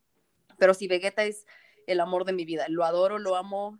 [0.59, 1.47] Pero sí, Vegeta es
[1.87, 2.67] el amor de mi vida.
[2.69, 3.79] Lo adoro, lo amo,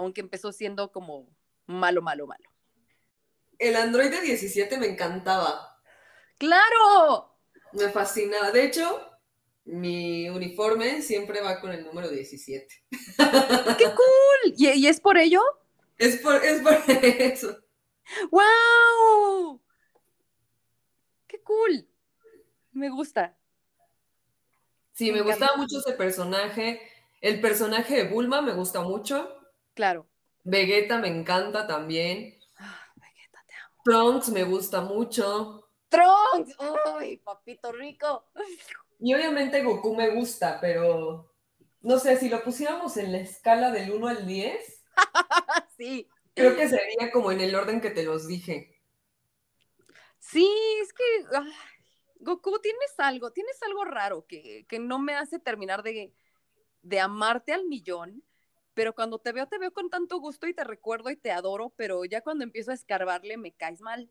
[0.00, 1.28] aunque empezó siendo como
[1.66, 2.50] malo, malo, malo.
[3.58, 5.78] El Android de 17 me encantaba.
[6.38, 7.36] ¡Claro!
[7.72, 8.50] Me fascinaba.
[8.50, 9.00] De hecho,
[9.64, 12.66] mi uniforme siempre va con el número 17.
[13.78, 14.54] ¡Qué cool!
[14.56, 15.42] ¿Y, y es por ello?
[15.98, 17.58] Es por, es por eso.
[18.30, 19.60] ¡Wow!
[21.26, 21.86] ¡Qué cool!
[22.72, 23.36] Me gusta.
[24.92, 26.80] Sí, me, me gustaba mucho ese personaje.
[27.20, 29.39] El personaje de Bulma me gusta mucho.
[29.74, 30.08] Claro.
[30.44, 32.38] Vegeta me encanta también.
[32.58, 33.82] Ah, Vegeta, te amo.
[33.84, 35.68] Trunks me gusta mucho.
[35.88, 36.56] Trunks,
[36.98, 38.30] uy, papito rico.
[38.98, 41.34] Y obviamente Goku me gusta, pero
[41.82, 44.84] no sé, si lo pusiéramos en la escala del 1 al 10,
[45.78, 46.08] sí.
[46.34, 48.78] creo que sería como en el orden que te los dije.
[50.18, 50.48] Sí,
[50.82, 51.04] es que,
[52.16, 56.12] Goku, tienes algo, tienes algo raro que, que no me hace terminar de,
[56.82, 58.22] de amarte al millón,
[58.74, 61.72] pero cuando te veo, te veo con tanto gusto y te recuerdo y te adoro,
[61.76, 64.10] pero ya cuando empiezo a escarbarle me caes mal.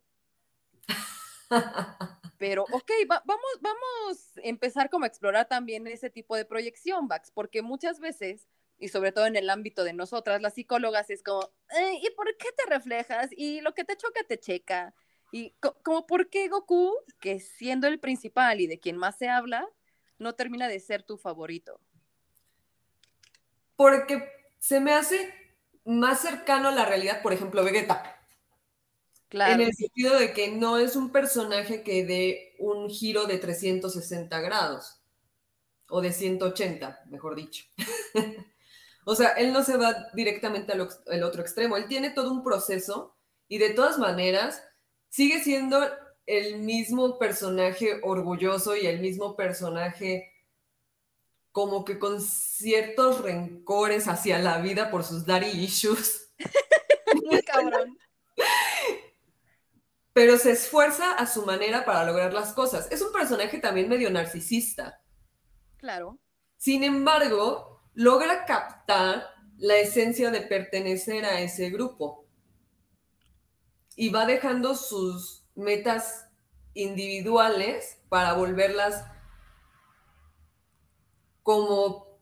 [2.37, 7.31] Pero, ok, vamos, vamos a empezar como a explorar también ese tipo de proyección, Vax,
[7.31, 8.47] porque muchas veces,
[8.77, 11.51] y sobre todo en el ámbito de nosotras, las psicólogas, es como,
[12.01, 13.29] ¿y por qué te reflejas?
[13.31, 14.93] Y lo que te choca, te checa.
[15.31, 15.53] Y
[15.83, 19.67] como, ¿por qué Goku, que siendo el principal y de quien más se habla,
[20.17, 21.79] no termina de ser tu favorito?
[23.75, 25.33] Porque se me hace
[25.85, 28.15] más cercano a la realidad, por ejemplo, Vegeta.
[29.31, 34.39] En el sentido de que no es un personaje que dé un giro de 360
[34.41, 35.01] grados
[35.87, 37.65] o de 180, mejor dicho.
[39.05, 42.43] o sea, él no se va directamente al, al, otro extremo, él tiene todo un
[42.43, 43.15] proceso
[43.47, 44.63] y de todas maneras
[45.09, 45.79] sigue siendo
[46.25, 50.28] el mismo personaje orgulloso y el mismo personaje
[51.51, 56.31] como que con ciertos rencores hacia la vida por sus daddy issues.
[57.25, 57.97] Muy cabrón
[60.19, 62.91] pero se esfuerza a su manera para lograr las cosas.
[62.91, 65.01] Es un personaje también medio narcisista.
[65.77, 66.19] Claro.
[66.57, 72.27] Sin embargo, logra captar la esencia de pertenecer a ese grupo
[73.95, 76.27] y va dejando sus metas
[76.73, 79.05] individuales para volverlas
[81.49, 82.19] como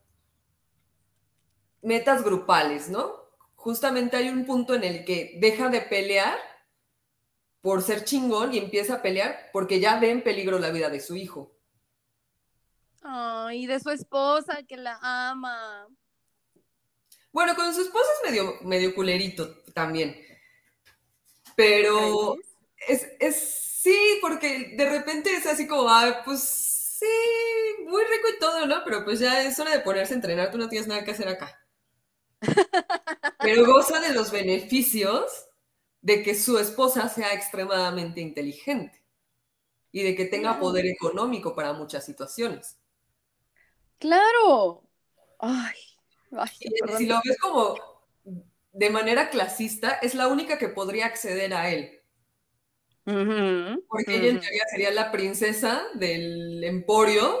[1.82, 3.12] metas grupales, ¿no?
[3.56, 6.38] Justamente hay un punto en el que deja de pelear
[7.60, 11.00] por ser chingón y empieza a pelear porque ya ve en peligro la vida de
[11.00, 11.52] su hijo.
[13.02, 15.86] Ay, de su esposa que la ama.
[17.30, 20.16] Bueno, con su esposa es medio, medio culerito también.
[21.54, 22.34] Pero
[22.88, 23.36] es, es,
[23.82, 28.82] sí, porque de repente es así como, ay, pues sí, muy rico y todo, ¿no?
[28.84, 31.28] Pero pues ya es hora de ponerse a entrenar, tú no tienes nada que hacer
[31.28, 31.60] acá.
[33.40, 35.46] Pero goza de los beneficios
[36.00, 39.02] de que su esposa sea extremadamente inteligente
[39.92, 42.78] y de que tenga poder económico para muchas situaciones.
[43.98, 44.82] Claro.
[45.40, 45.74] Ay,
[46.96, 47.76] si lo ves como
[48.72, 51.97] de manera clasista, es la única que podría acceder a él.
[53.88, 57.38] Porque ella en teoría sería la princesa del emporio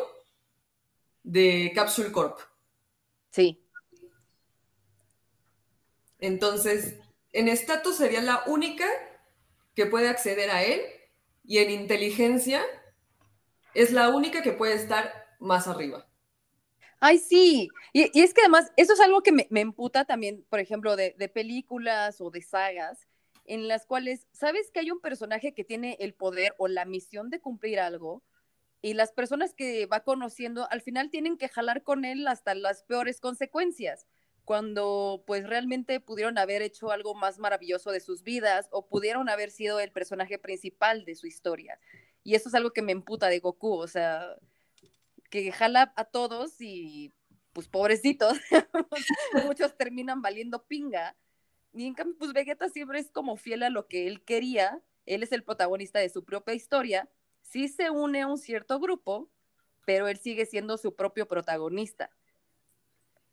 [1.22, 2.38] de Capsule Corp.
[3.30, 3.62] Sí.
[6.20, 6.96] Entonces,
[7.32, 8.86] en estatus sería la única
[9.74, 10.80] que puede acceder a él
[11.44, 12.64] y en inteligencia
[13.74, 16.08] es la única que puede estar más arriba.
[17.00, 17.68] Ay, sí.
[17.92, 21.14] Y, es que además, eso es algo que me, me emputa también, por ejemplo, de,
[21.16, 23.07] de, películas o de sagas,
[23.48, 27.30] en las cuales sabes que hay un personaje que tiene el poder o la misión
[27.30, 28.22] de cumplir algo,
[28.80, 32.84] y las personas que va conociendo al final tienen que jalar con él hasta las
[32.84, 34.06] peores consecuencias
[34.44, 39.50] cuando pues realmente pudieron haber hecho algo más maravilloso de sus vidas o pudieron haber
[39.50, 41.78] sido el personaje principal de su historia.
[42.24, 44.36] Y eso es algo que me emputa de Goku, o sea,
[45.28, 47.12] que jala a todos y
[47.52, 48.38] pues pobrecitos,
[49.44, 51.14] muchos terminan valiendo pinga.
[51.72, 55.22] Y en cambio, pues Vegeta siempre es como fiel a lo que él quería, él
[55.22, 57.08] es el protagonista de su propia historia,
[57.42, 59.30] sí se une a un cierto grupo,
[59.84, 62.10] pero él sigue siendo su propio protagonista.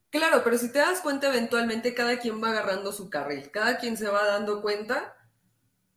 [0.09, 3.97] Claro, pero si te das cuenta, eventualmente cada quien va agarrando su carril, cada quien
[3.97, 5.17] se va dando cuenta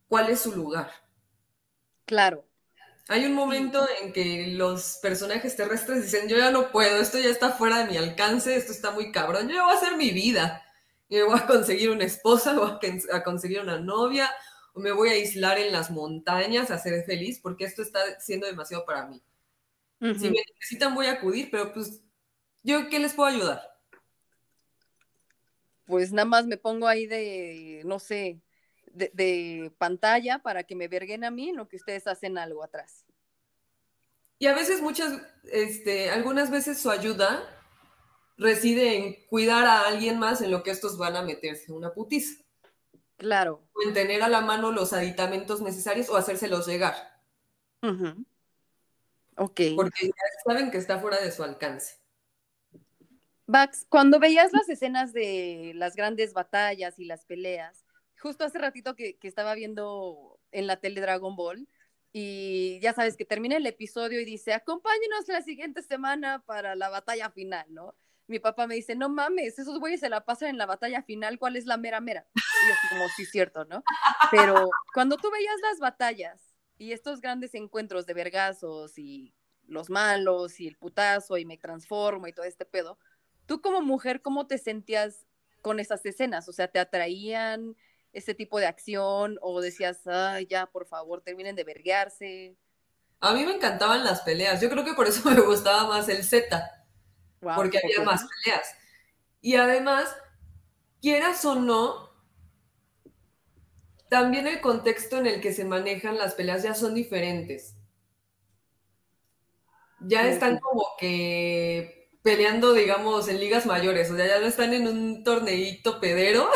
[0.09, 0.91] cuál es su lugar.
[2.05, 2.45] Claro.
[3.07, 7.29] Hay un momento en que los personajes terrestres dicen, yo ya no puedo, esto ya
[7.29, 10.63] está fuera de mi alcance, esto está muy cabrón, yo voy a hacer mi vida.
[11.09, 14.31] Yo voy a conseguir una esposa, voy a conseguir una novia,
[14.73, 18.47] o me voy a aislar en las montañas a ser feliz, porque esto está siendo
[18.47, 19.21] demasiado para mí.
[19.99, 22.01] Si me necesitan voy a acudir, pero pues,
[22.63, 23.69] ¿yo qué les puedo ayudar?
[25.89, 28.39] pues nada más me pongo ahí de, no sé,
[28.93, 33.05] de, pantalla para que me verguen a mí en lo que ustedes hacen algo atrás.
[34.37, 35.19] Y a veces muchas,
[35.51, 37.43] este, algunas veces su ayuda
[38.39, 42.41] reside en cuidar a alguien más en lo que estos van a meterse una putiza.
[43.17, 43.61] Claro.
[43.73, 46.95] O en tener a la mano los aditamentos necesarios o hacérselos llegar.
[49.35, 49.61] Ok.
[49.75, 50.13] Porque ya
[50.45, 51.99] saben que está fuera de su alcance.
[53.45, 57.83] Bax, cuando veías las escenas de las grandes batallas y las peleas,
[58.19, 61.67] justo hace ratito que, estaba viendo en la tele Dragon Ball,
[62.13, 66.89] y ya sabes que termina el episodio y dice, acompáñenos la siguiente semana para la
[66.89, 67.95] batalla final, ¿no?
[68.29, 71.37] Mi papá me dice, no mames, esos güeyes se la pasan en la batalla final,
[71.37, 72.25] ¿cuál es la mera mera?
[72.35, 73.83] Y así como, sí, cierto, ¿no?
[74.31, 76.49] Pero cuando tú veías las batallas,
[76.79, 79.35] y estos grandes encuentros de vergazos y
[79.67, 82.97] los malos y el putazo y me transformo y todo este pedo,
[83.45, 85.27] tú como mujer, ¿cómo te sentías
[85.61, 86.47] con esas escenas?
[86.47, 87.75] O sea, ¿te atraían
[88.13, 92.55] ese tipo de acción o decías, ay, ya, por favor, terminen de verguearse?
[93.19, 94.61] A mí me encantaban las peleas.
[94.61, 96.78] Yo creo que por eso me gustaba más el Z.
[97.41, 98.75] Wow, porque había más peleas.
[99.41, 100.15] Y además,
[101.01, 102.09] quieras o no,
[104.09, 107.75] también el contexto en el que se manejan las peleas ya son diferentes.
[110.01, 114.87] Ya están como que peleando, digamos, en ligas mayores, o sea, ya no están en
[114.87, 116.49] un torneito pedero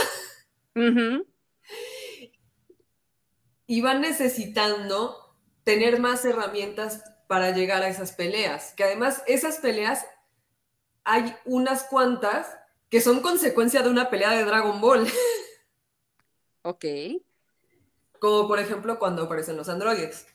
[3.67, 8.73] y van necesitando tener más herramientas para llegar a esas peleas.
[8.75, 10.05] Que además esas peleas
[11.03, 12.57] hay unas cuantas
[12.89, 15.07] que son consecuencia de una pelea de Dragon Ball.
[16.65, 16.85] Ok.
[18.19, 20.25] Como por ejemplo cuando aparecen los androides.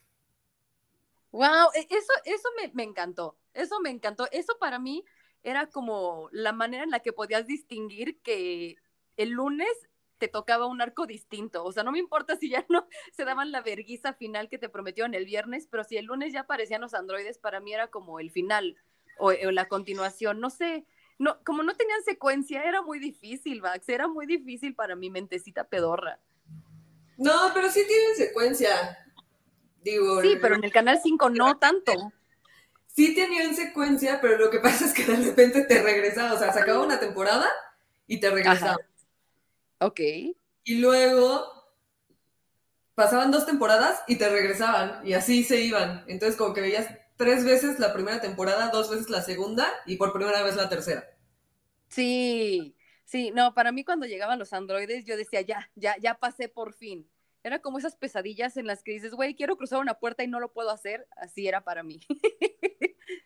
[1.30, 3.38] Wow, e, eso, eso me, me encantó.
[3.54, 4.28] Eso me encantó.
[4.30, 5.06] Eso para mí
[5.42, 8.76] era como la manera en la que podías distinguir que
[9.16, 9.68] el lunes
[10.18, 11.64] te tocaba un arco distinto.
[11.64, 14.68] O sea, no me importa si ya no se daban la verguiza final que te
[14.68, 18.20] prometieron el viernes, pero si el lunes ya aparecían los androides, para mí era como
[18.20, 18.76] el final
[19.18, 20.40] o, o la continuación.
[20.40, 20.86] No sé,
[21.18, 23.88] no, como no tenían secuencia, era muy difícil, Vax.
[23.88, 26.20] Era muy difícil para mi mentecita pedorra.
[27.16, 28.98] No, pero sí tienen secuencia.
[29.82, 31.92] Digo, Sí, pero en el canal 5 no tanto.
[32.86, 36.34] sí tenían secuencia, pero lo que pasa es que de repente te regresaba.
[36.34, 37.46] O sea, se acababa una temporada
[38.06, 38.72] y te regresaba.
[38.72, 38.80] Ajá.
[39.80, 40.00] Ok.
[40.64, 41.46] Y luego
[42.94, 45.06] pasaban dos temporadas y te regresaban.
[45.06, 46.04] Y así se iban.
[46.08, 46.88] Entonces, como que veías
[47.18, 51.06] tres veces la primera temporada, dos veces la segunda y por primera vez la tercera.
[51.88, 56.48] Sí, sí, no, para mí cuando llegaban los androides yo decía, ya, ya, ya pasé
[56.48, 57.10] por fin.
[57.42, 60.40] Era como esas pesadillas en las que dices, güey, quiero cruzar una puerta y no
[60.40, 61.06] lo puedo hacer.
[61.16, 62.00] Así era para mí.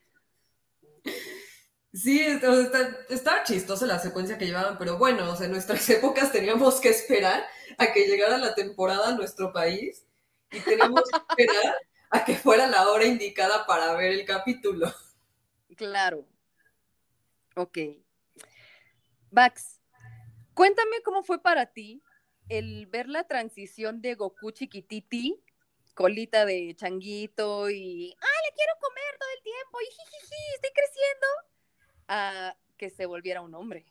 [1.93, 5.53] Sí, o sea, está- estaba chistosa la secuencia que llevaban, pero bueno, o sea, en
[5.53, 7.45] nuestras épocas teníamos que esperar
[7.79, 10.07] a que llegara la temporada a nuestro país
[10.51, 11.75] y teníamos que esperar
[12.13, 14.93] a que fuera la hora indicada para ver el capítulo.
[15.77, 16.27] Claro.
[17.57, 17.79] Ok.
[19.31, 19.81] Max,
[20.53, 22.03] cuéntame cómo fue para ti
[22.51, 25.43] el ver la transición de Goku chiquititi,
[25.95, 29.79] colita de changuito y, ¡ay, le quiero comer todo el tiempo!
[29.81, 31.27] Y jijiji, estoy creciendo,
[32.09, 33.87] a que se volviera un hombre.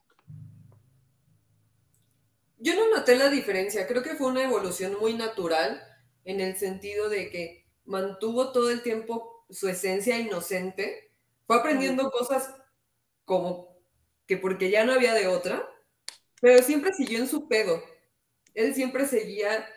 [2.59, 5.81] Yo no noté la diferencia, creo que fue una evolución muy natural
[6.23, 7.60] en el sentido de que
[7.91, 11.11] mantuvo todo el tiempo su esencia inocente,
[11.45, 12.55] fue aprendiendo cosas
[13.25, 13.77] como
[14.25, 15.69] que porque ya no había de otra,
[16.39, 17.83] pero siempre siguió en su pedo.
[18.53, 19.67] Él siempre seguía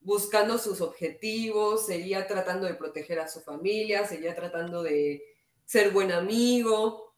[0.00, 5.24] buscando sus objetivos, seguía tratando de proteger a su familia, seguía tratando de
[5.64, 7.14] ser buen amigo.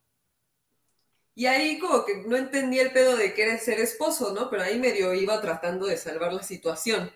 [1.35, 4.49] Y ahí como que no entendía el pedo de que era ser esposo, ¿no?
[4.49, 7.11] Pero ahí medio iba tratando de salvar la situación.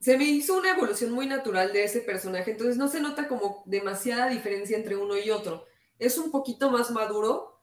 [0.00, 3.62] Se me hizo una evolución muy natural de ese personaje, entonces no se nota como
[3.66, 5.66] demasiada diferencia entre uno y otro.
[5.98, 7.60] Es un poquito más maduro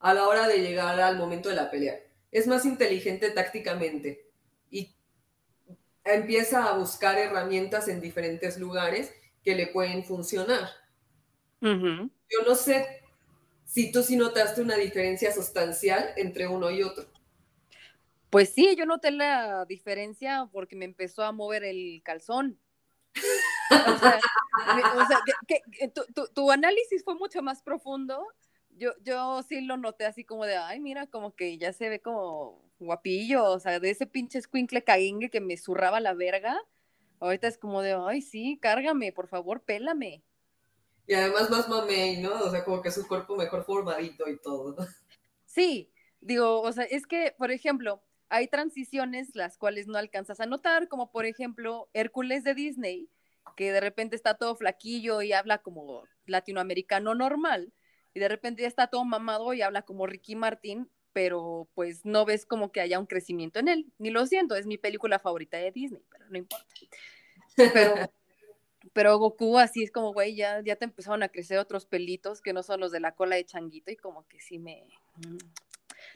[0.00, 2.00] a la hora de llegar al momento de la pelea.
[2.32, 4.28] Es más inteligente tácticamente
[4.70, 4.96] y
[6.04, 9.12] empieza a buscar herramientas en diferentes lugares
[9.44, 10.68] que le pueden funcionar.
[12.28, 13.02] Yo no sé
[13.64, 17.06] si tú sí notaste una diferencia sustancial entre uno y otro.
[18.30, 22.58] Pues sí, yo noté la diferencia porque me empezó a mover el calzón.
[23.70, 24.20] O sea,
[24.74, 28.26] me- o sea, que- que- que tu, tu- tu análisis fue mucho más profundo.
[28.70, 32.00] Yo, yo sí lo noté así como de, ay, mira, como que ya se ve
[32.00, 36.60] como guapillo, o sea, de ese pinche escuincle caguengue que me zurraba la verga.
[37.20, 40.22] Ahorita es como de, ay, sí, cárgame, por favor, pélame.
[41.06, 42.34] Y además más mamey, ¿no?
[42.40, 44.76] O sea, como que su cuerpo mejor formadito y todo.
[45.46, 50.46] Sí, digo, o sea, es que, por ejemplo, hay transiciones las cuales no alcanzas a
[50.46, 53.08] notar, como por ejemplo Hércules de Disney,
[53.56, 57.72] que de repente está todo flaquillo y habla como latinoamericano normal,
[58.14, 62.24] y de repente ya está todo mamado y habla como Ricky Martin, pero pues no
[62.24, 63.92] ves como que haya un crecimiento en él.
[63.98, 66.66] Ni lo siento, es mi película favorita de Disney, pero no importa.
[67.56, 67.94] Pero,
[68.92, 72.52] pero Goku así es como, güey, ya, ya te empezaron a crecer otros pelitos que
[72.52, 74.86] no son los de la cola de changuito y como que sí me...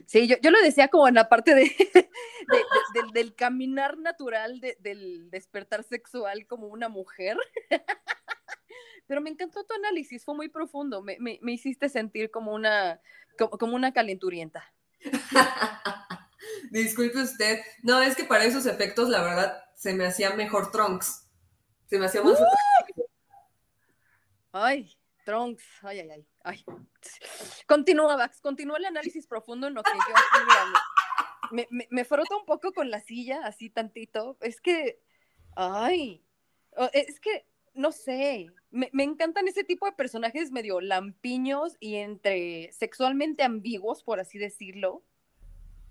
[0.07, 3.99] Sí, yo, yo lo decía como en la parte de, de- de- del, del caminar
[3.99, 7.37] natural, de- del despertar sexual como una mujer.
[9.07, 13.01] Pero me encantó tu análisis, fue muy profundo, me, me- me hiciste sentir como una,
[13.39, 14.73] como, como una calenturienta.
[16.71, 17.61] Disculpe usted.
[17.83, 21.27] No, es que para esos efectos, la verdad, se me hacía mejor Trunks.
[21.87, 22.39] Se me hacía más
[24.53, 26.65] Ay, Trunks, ay, ay, ay, ay.
[27.67, 30.15] Continúa, Vax, continúa el análisis profundo en lo que yo
[31.51, 34.37] me, me, me frota un poco con la silla, así tantito.
[34.41, 35.01] Es que,
[35.57, 36.25] ay,
[36.93, 42.73] es que, no sé, me, me encantan ese tipo de personajes medio lampiños y entre
[42.73, 45.05] sexualmente ambiguos, por así decirlo.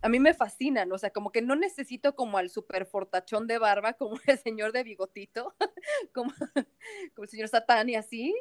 [0.01, 3.57] A mí me fascinan, o sea, como que no necesito como al super fortachón de
[3.57, 5.55] barba, como el señor de bigotito,
[6.13, 6.33] como,
[7.15, 8.33] como el señor Satán y así,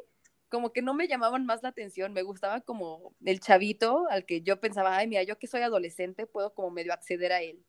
[0.49, 4.41] como que no me llamaban más la atención, me gustaba como el chavito al que
[4.41, 7.63] yo pensaba, ay, mira, yo que soy adolescente puedo como medio acceder a él.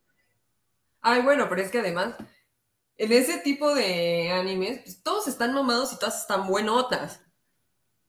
[1.03, 2.14] Ay, bueno, pero es que además,
[2.99, 7.20] en ese tipo de animes, pues, todos están mamados y todas están buenotas.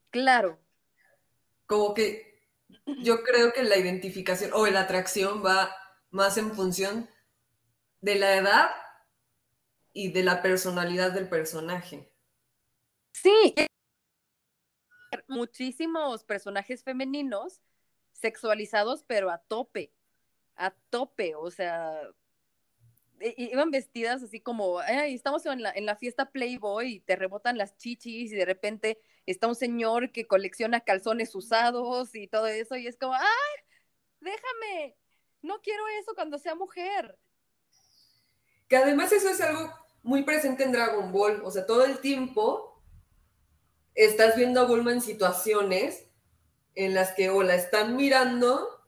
[0.10, 0.60] Claro,
[1.66, 2.40] Como que
[2.98, 5.76] yo creo que la identificación o la atracción va
[6.12, 7.10] más en función
[8.02, 8.72] de la edad
[9.94, 12.12] y de la personalidad del personaje.
[13.14, 13.54] sí,
[15.28, 17.62] muchísimos personajes femeninos
[18.14, 19.92] sexualizados, pero a tope,
[20.56, 22.02] a tope, o sea,
[23.20, 27.58] i- iban vestidas así como, estamos en la, en la fiesta Playboy y te rebotan
[27.58, 32.76] las chichis y de repente está un señor que colecciona calzones usados y todo eso
[32.76, 33.64] y es como, ay,
[34.20, 34.96] déjame,
[35.42, 37.18] no quiero eso cuando sea mujer.
[38.68, 41.42] Que además eso es algo muy presente en Dragon Ball.
[41.44, 42.71] O sea, todo el tiempo
[43.96, 46.06] estás viendo a Bulma en situaciones
[46.76, 48.82] en las que o la están mirando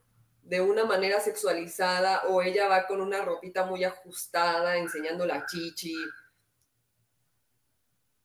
[0.44, 5.96] de una manera sexualizada o ella va con una ropita muy ajustada enseñando la chichi.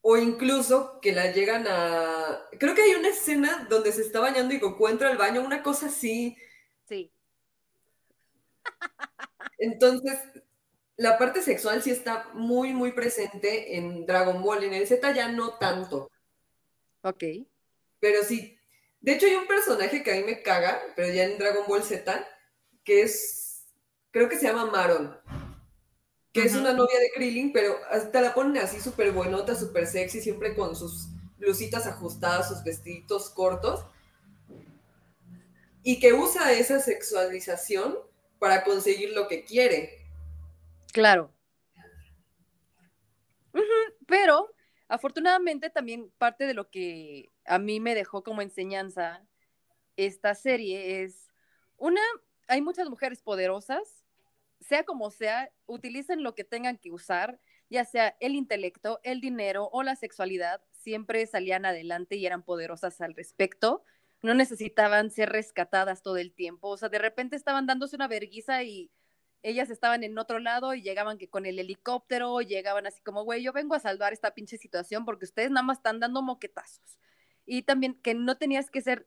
[0.01, 2.49] O incluso que la llegan a...
[2.59, 5.63] Creo que hay una escena donde se está bañando y Goku entra al baño, una
[5.63, 6.37] cosa así.
[6.89, 7.13] Sí,
[9.59, 10.19] Entonces,
[10.97, 14.65] la parte sexual sí está muy, muy presente en Dragon Ball.
[14.65, 16.11] En el Z ya no tanto,
[17.09, 17.25] ok.
[18.01, 18.59] pero sí.
[19.01, 21.85] De hecho, hay un personaje que a mí me caga, pero ya en Dragon Ball
[21.85, 22.27] Z,
[22.85, 23.65] que es,
[24.11, 25.17] creo que se llama Maron,
[26.33, 30.21] que es una novia de Krillin, pero hasta la ponen así súper buenota, súper sexy,
[30.21, 33.85] siempre con sus blusitas ajustadas, sus vestiditos cortos,
[35.85, 37.99] y que usa esa sexualización
[38.39, 40.05] para conseguir lo que quiere.
[40.93, 41.33] Claro.
[44.07, 44.51] Pero
[44.89, 49.23] afortunadamente también parte de lo que a mí me dejó como enseñanza
[49.97, 51.29] esta serie es,
[51.77, 52.01] una,
[52.47, 54.05] hay muchas mujeres poderosas,
[54.61, 57.39] sea como sea, utilicen lo que tengan que usar,
[57.71, 63.01] ya sea el intelecto, el dinero o la sexualidad, siempre salían adelante y eran poderosas
[63.01, 63.85] al respecto.
[64.23, 66.69] No necesitaban ser rescatadas todo el tiempo.
[66.69, 68.91] O sea, de repente estaban dándose una verguiza y
[69.43, 73.43] ellas estaban en otro lado y llegaban que con el helicóptero, llegaban así como, güey,
[73.43, 76.99] yo vengo a salvar esta pinche situación porque ustedes nada más están dando moquetazos.
[77.47, 79.07] Y también que no tenías que ser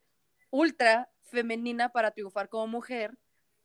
[0.50, 3.18] ultra femenina para triunfar como mujer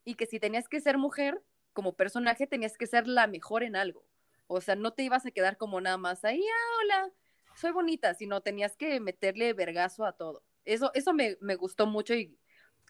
[0.04, 1.42] y que si tenías que ser mujer
[1.72, 4.04] como personaje tenías que ser la mejor en algo.
[4.46, 7.12] O sea, no te ibas a quedar como nada más ahí, ah, hola,
[7.56, 10.42] soy bonita, sino tenías que meterle vergazo a todo.
[10.64, 12.38] Eso, eso me, me gustó mucho y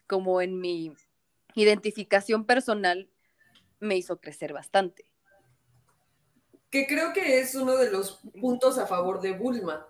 [0.07, 0.93] como en mi
[1.55, 3.09] identificación personal
[3.79, 5.11] me hizo crecer bastante.
[6.69, 9.87] que creo que es uno de los puntos a favor de Bulma.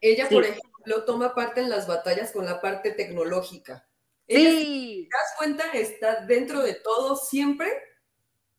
[0.00, 0.34] Ella, Sí.
[0.34, 3.88] por ejemplo, toma parte en las batallas con la parte tecnológica.
[4.26, 7.72] Ella, si Sí, te das cuenta, está dentro de todo siempre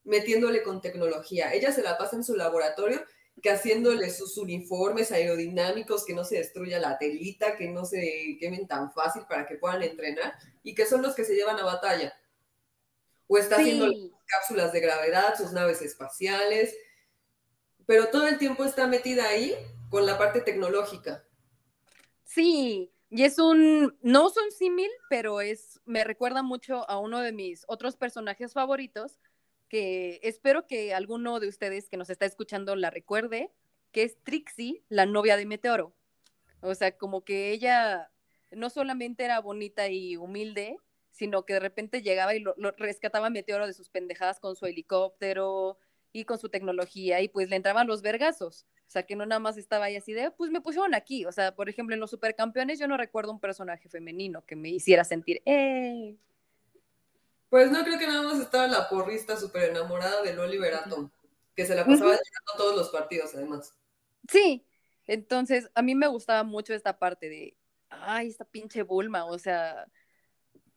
[0.06, 1.54] metiéndole con tecnología.
[1.54, 3.04] Ella se la pasa en su laboratorio
[3.42, 8.66] que haciéndole sus uniformes aerodinámicos, que no se destruya la telita, que no se quemen
[8.66, 12.18] tan fácil para que puedan entrenar y que son los que se llevan a batalla.
[13.28, 16.76] O está haciendo sí, cápsulas de gravedad, sus naves espaciales,
[17.86, 19.56] pero todo el tiempo está metida ahí
[19.90, 21.26] con la parte tecnológica.
[22.24, 22.92] sí.
[23.10, 27.32] Y es un, no es un símil, pero es, me recuerda mucho a uno de
[27.32, 29.20] mis otros personajes favoritos,
[29.70, 33.54] que espero que alguno de ustedes que nos está escuchando la recuerde,
[33.92, 35.96] que es Trixie, la novia de Meteoro.
[36.62, 38.12] O sea, como que ella
[38.52, 40.78] no solamente era bonita y humilde,
[41.18, 44.68] sino que de repente llegaba y lo, lo rescataba Meteoro de sus pendejadas con su
[44.68, 45.80] helicóptero
[46.14, 48.68] y con su tecnología y pues le entraban los vergazos.
[48.88, 51.26] O sea, que no nada más estaba ahí así de, pues me pusieron aquí.
[51.26, 54.70] O sea, por ejemplo, en los supercampeones yo no recuerdo un personaje femenino que me
[54.70, 56.16] hiciera sentir, ¡eh!
[57.50, 61.10] Pues no creo que nada más estaba la porrista súper enamorada del Oliver Atom,
[61.56, 62.22] que se la pasaba Ujú.
[62.24, 63.74] llegando a todos los partidos además.
[64.30, 64.68] Sí,
[65.08, 67.58] entonces a mí me gustaba mucho esta parte de,
[67.90, 69.88] ay, esta pinche Bulma, o sea,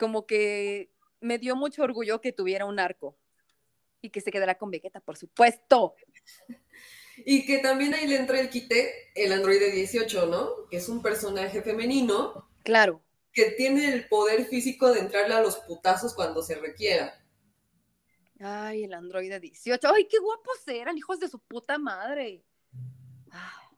[0.00, 0.90] como que
[1.20, 3.18] me dio mucho orgullo que tuviera un arco.
[4.00, 5.94] Y que se quedará con Vegeta, por supuesto.
[7.26, 10.66] Y que también ahí le entra el quite el androide 18, ¿no?
[10.70, 12.48] Que es un personaje femenino.
[12.64, 13.04] Claro.
[13.34, 17.22] Que tiene el poder físico de entrarle a los putazos cuando se requiera.
[18.38, 19.86] Ay, el androide 18.
[19.92, 22.42] Ay, qué guapos eran, hijos de su puta madre.
[23.32, 23.70] Ah,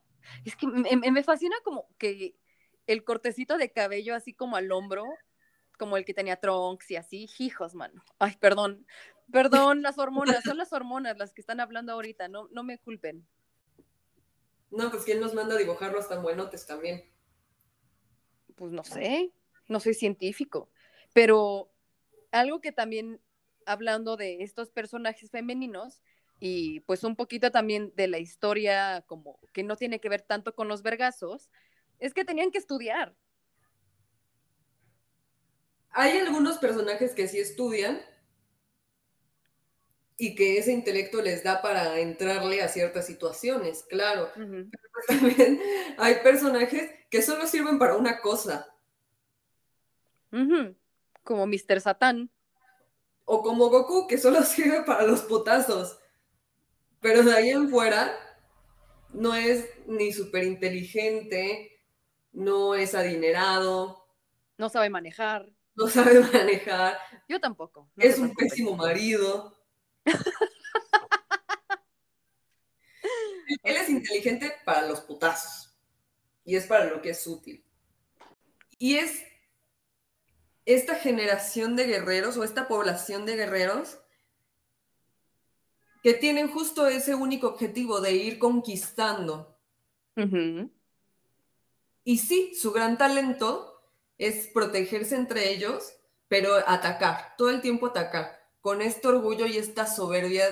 [0.45, 2.37] es que me, me fascina como que
[2.87, 5.05] el cortecito de cabello así como al hombro,
[5.79, 8.05] como el que tenía Trunks y así, hijos, mano.
[8.19, 8.87] Ay, perdón,
[9.31, 13.27] perdón, las hormonas, son las hormonas las que están hablando ahorita, no, no me culpen.
[14.71, 17.05] No, pues ¿quién nos manda a dibujarlos tan buenotes también?
[18.55, 19.33] Pues no sé,
[19.69, 20.71] no soy científico,
[21.13, 21.71] pero
[22.31, 23.21] algo que también,
[23.67, 26.03] hablando de estos personajes femeninos,
[26.45, 30.55] y pues un poquito también de la historia como que no tiene que ver tanto
[30.55, 31.51] con los vergazos,
[32.01, 33.15] es que tenían que estudiar.
[35.93, 38.01] Hay algunos personajes que sí estudian
[40.17, 44.31] y que ese intelecto les da para entrarle a ciertas situaciones, claro.
[44.35, 44.71] Pero
[45.09, 45.61] también
[45.99, 48.69] hay personajes que solo sirven para una cosa.
[51.25, 51.81] Como Mr.
[51.81, 52.31] Satán.
[53.25, 55.99] O como Goku, que solo sirve para los potazos.
[57.01, 58.17] Pero de ahí en fuera,
[59.13, 61.83] no es ni súper inteligente,
[62.33, 64.07] no es adinerado.
[64.57, 65.51] No sabe manejar.
[65.75, 66.99] No sabe manejar.
[67.29, 67.91] Yo tampoco.
[67.97, 69.57] es un pésimo marido.
[73.63, 75.75] Él es inteligente para los putazos.
[76.45, 77.65] Y es para lo que es útil.
[78.79, 79.23] Y es
[80.65, 83.99] esta generación de guerreros o esta población de guerreros
[86.03, 89.57] que tienen justo ese único objetivo de ir conquistando.
[92.05, 93.72] Y sí, su gran talento
[94.23, 95.95] es protegerse entre ellos,
[96.29, 100.47] pero atacar, todo el tiempo atacar, con este orgullo y esta soberbia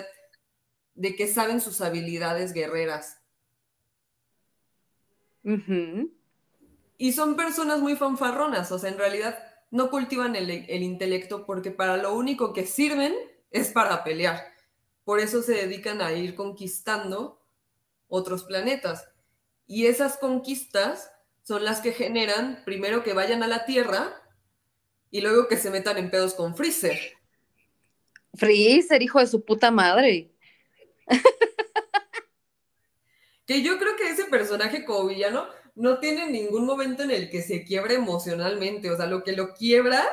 [0.94, 3.18] de que saben sus habilidades guerreras.
[6.98, 9.38] Y son personas muy fanfarronas, o sea, en realidad
[9.70, 13.14] no cultivan el, el, intelecto porque para lo único que sirven
[13.52, 14.52] es para pelear.
[15.04, 17.40] Por eso se dedican a ir conquistando
[18.08, 19.08] otros planetas.
[19.66, 21.10] Y esas conquistas
[21.50, 24.22] son las que generan primero que vayan a la Tierra
[25.10, 26.96] y luego que se metan en pedos con Freezer.
[28.34, 30.30] Freezer, hijo de su puta madre.
[33.46, 37.42] que yo creo que ese personaje como villano no tiene ningún momento en el que
[37.42, 38.88] se quiebre emocionalmente.
[38.88, 40.06] O sea, lo que lo quiebra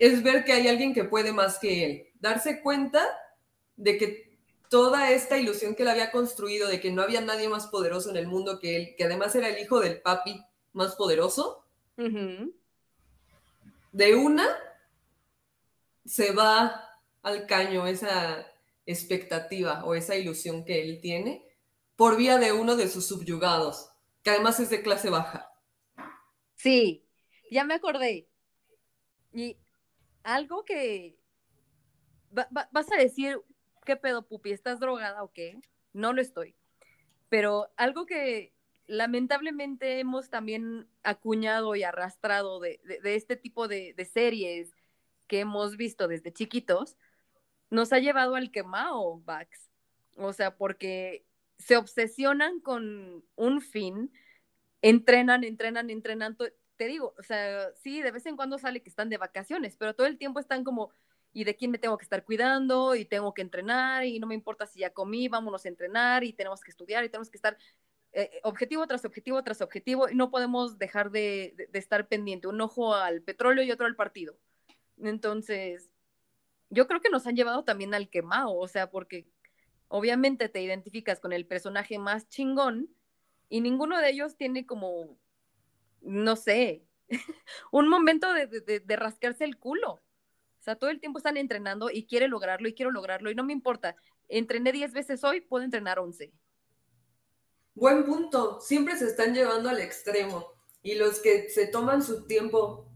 [0.00, 2.08] es ver que hay alguien que puede más que él.
[2.14, 3.06] Darse cuenta
[3.76, 4.23] de que
[4.74, 8.16] toda esta ilusión que él había construido de que no había nadie más poderoso en
[8.16, 11.64] el mundo que él, que además era el hijo del papi más poderoso,
[13.92, 14.48] de una
[16.04, 16.90] se va
[17.22, 18.50] al caño esa
[18.84, 21.46] expectativa o esa ilusión que él tiene
[21.94, 23.92] por vía de uno de sus subyugados,
[24.24, 25.52] que además es de clase baja.
[26.56, 27.06] Sí,
[27.48, 28.28] ya me acordé.
[29.32, 29.56] Y
[30.24, 31.16] algo que
[32.32, 33.40] vas a decir
[33.84, 34.50] ¿qué pedo, pupi?
[34.50, 35.60] ¿Estás drogada o qué?
[35.92, 36.54] No lo estoy.
[37.28, 38.54] Pero algo que
[38.86, 44.74] lamentablemente hemos también acuñado y arrastrado de, este tipo de, series
[45.26, 46.96] que hemos visto desde chiquitos,
[47.70, 49.70] nos ha llevado al quemado, Bax.
[50.16, 51.24] O sea, porque
[51.58, 54.12] se obsesionan con un fin,
[54.82, 56.36] entrenan, entrenan, entrenan.
[56.76, 59.94] Te digo, o sea, sí, de vez en cuando sale que están de vacaciones, pero
[59.94, 60.90] todo el tiempo están como
[61.34, 64.36] y de quién me tengo que estar cuidando y tengo que entrenar y no me
[64.36, 67.58] importa si ya comí, vámonos a entrenar y tenemos que estudiar y tenemos que estar
[68.12, 72.94] eh, objetivo tras objetivo tras objetivo y no podemos dejar de, estar pendiente, un ojo
[72.94, 74.38] al petróleo y otro al partido.
[74.96, 75.90] Entonces,
[76.70, 79.26] yo creo que nos han llevado también al quemado, o sea, porque
[79.88, 82.88] obviamente te identificas con el personaje más chingón
[83.48, 85.18] y ninguno de ellos tiene como,
[86.00, 86.84] no sé,
[87.72, 90.03] un momento de rascarse el culo.
[90.64, 93.44] O sea, todo el tiempo están entrenando y quiere lograrlo y quiero lograrlo y no
[93.44, 93.96] me importa.
[94.28, 96.32] Entrené 10 veces hoy, puedo entrenar 11.
[97.74, 98.62] Buen punto.
[98.62, 100.54] Siempre se están llevando al extremo.
[100.82, 102.90] Y los que se toman su tiempo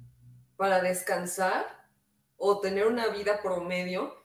[0.56, 1.90] para descansar
[2.38, 4.16] o tener una vida promedio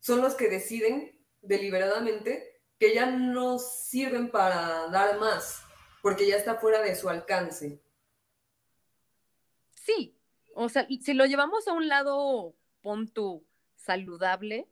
[0.00, 5.62] son los que deciden deliberadamente que ya no sirven para dar más,
[6.02, 7.80] porque ya está fuera de su alcance.
[9.70, 10.20] Sí,
[10.54, 12.54] o sea, si lo llevamos a un lado
[12.86, 13.10] pon
[13.74, 14.68] saludable,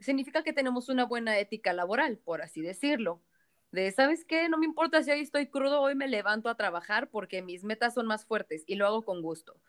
[0.00, 3.22] significa que tenemos una buena ética laboral, por así decirlo.
[3.70, 4.48] De, ¿sabes qué?
[4.48, 7.94] No me importa si hoy estoy crudo, hoy me levanto a trabajar porque mis metas
[7.94, 9.60] son más fuertes y lo hago con gusto.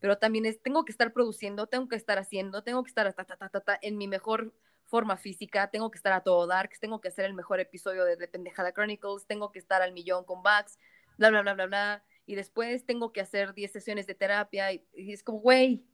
[0.00, 3.96] pero también tengo que estar produciendo, tengo que estar haciendo, tengo que estar ta, en
[3.96, 4.52] mi mejor
[4.84, 8.16] forma física, tengo que estar a todo darks, tengo que hacer el mejor episodio de,
[8.16, 10.78] de Pendejada Chronicles, tengo que estar al millón con Bugs,
[11.16, 14.84] bla, bla, bla, bla, bla, y después tengo que hacer 10 sesiones de terapia, y,
[14.92, 15.86] y es como, güey,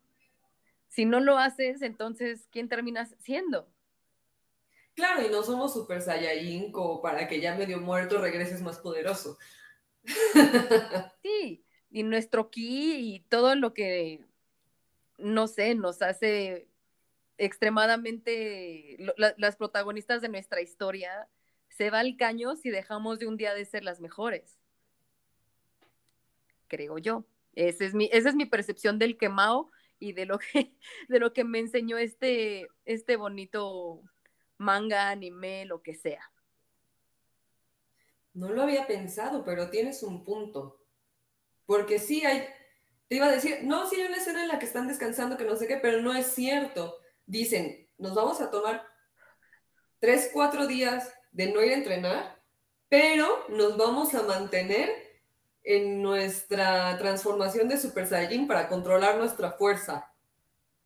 [0.91, 3.73] si no lo haces, entonces, ¿quién terminas siendo?
[4.95, 9.39] Claro, y no somos super saiyajin como para que ya medio muerto regreses más poderoso.
[11.23, 14.25] Sí, y nuestro ki y todo lo que,
[15.19, 16.69] no sé, nos hace
[17.39, 21.29] extremadamente la- las protagonistas de nuestra historia,
[21.69, 24.59] se va al caño si dejamos de un día de ser las mejores.
[26.69, 27.25] Creo yo.
[27.55, 29.71] Ese es mi, esa es mi percepción del quemao
[30.01, 30.75] y de lo que,
[31.09, 34.03] de lo que me enseñó este, este bonito
[34.59, 36.33] manga, anime, lo que sea.
[38.33, 40.85] No lo había pensado, pero tienes un punto.
[41.67, 42.47] Porque sí hay,
[43.09, 45.45] te iba a decir, no, sí hay una escena en la que están descansando, que
[45.45, 46.97] no sé qué, pero no es cierto.
[47.27, 48.87] Dicen, nos vamos a tomar
[49.99, 52.43] tres, cuatro días de no ir a entrenar,
[52.89, 55.10] pero nos vamos a mantener
[55.63, 60.13] en nuestra transformación de Super Saiyajin para controlar nuestra fuerza.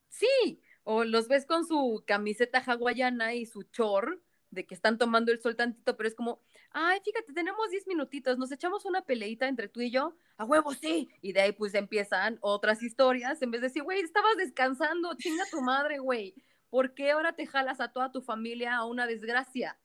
[0.08, 5.32] Sí, o los ves con su camiseta hawaiana y su chor de que están tomando
[5.32, 9.48] el sol tantito, pero es como, ay, fíjate, tenemos 10 minutitos, nos echamos una peleita
[9.48, 11.08] entre tú y yo, a huevo, sí.
[11.20, 15.44] Y de ahí pues empiezan otras historias, en vez de decir, güey, estabas descansando, chinga
[15.50, 16.34] tu madre, güey.
[16.70, 19.78] ¿Por qué ahora te jalas a toda tu familia a una desgracia?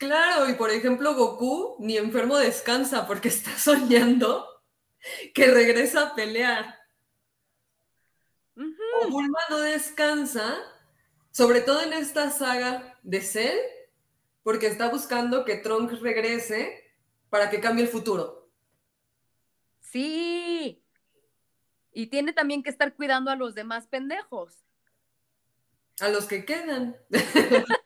[0.00, 4.62] Claro, y por ejemplo, Goku ni enfermo descansa porque está soñando
[5.34, 6.74] que regresa a pelear.
[8.56, 8.82] Ujú.
[9.02, 10.56] O Bulma no descansa,
[11.30, 13.58] sobre todo en esta saga de Cell,
[14.42, 16.94] porque está buscando que Trunks regrese
[17.28, 18.50] para que cambie el futuro.
[19.80, 20.82] Sí.
[21.92, 24.64] Y tiene también que estar cuidando a los demás pendejos.
[26.00, 26.96] A los que quedan.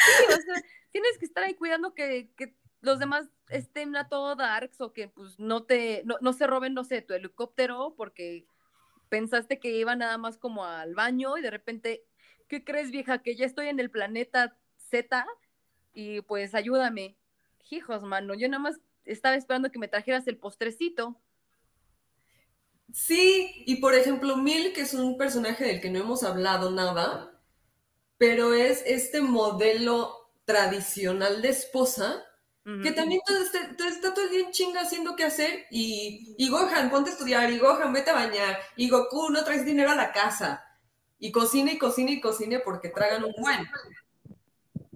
[0.00, 4.36] Sí, o sea, tienes que estar ahí cuidando que, que los demás estén a todo
[4.36, 8.46] darks o que pues no te, no, no se roben, no sé, tu helicóptero porque
[9.08, 12.04] pensaste que iba nada más como al baño y de repente,
[12.48, 13.22] ¿qué crees, vieja?
[13.22, 15.26] Que ya estoy en el planeta Z
[15.92, 17.16] y pues ayúdame.
[17.70, 21.20] Hijos, mano, yo nada más estaba esperando que me trajeras el postrecito.
[22.92, 27.40] Sí, y por ejemplo, Milk es un personaje del que no hemos hablado nada,
[28.18, 30.19] pero es este modelo
[30.50, 32.26] tradicional de esposa
[32.82, 36.48] que también este- todo está todo el día en chinga haciendo qué hacer y, y
[36.50, 39.96] Gohan, ponte a estudiar, y Gohan, vete a bañar, y Goku, no traes dinero a
[39.96, 40.62] la casa,
[41.18, 43.66] y cocina y cocina y cocina porque tragan un buen.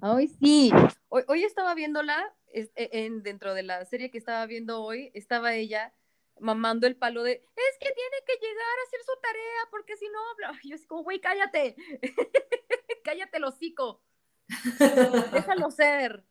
[0.01, 0.71] Ay, sí.
[1.09, 5.55] Hoy, hoy estaba viéndola, e- en, dentro de la serie que estaba viendo hoy, estaba
[5.55, 5.93] ella
[6.39, 10.07] mamando el palo de, es que tiene que llegar a hacer su tarea, porque si
[10.11, 10.53] no, bla".
[10.63, 11.75] Y yo así como, güey, cállate,
[13.05, 14.03] cállate el hocico,
[15.32, 16.24] déjalo ser.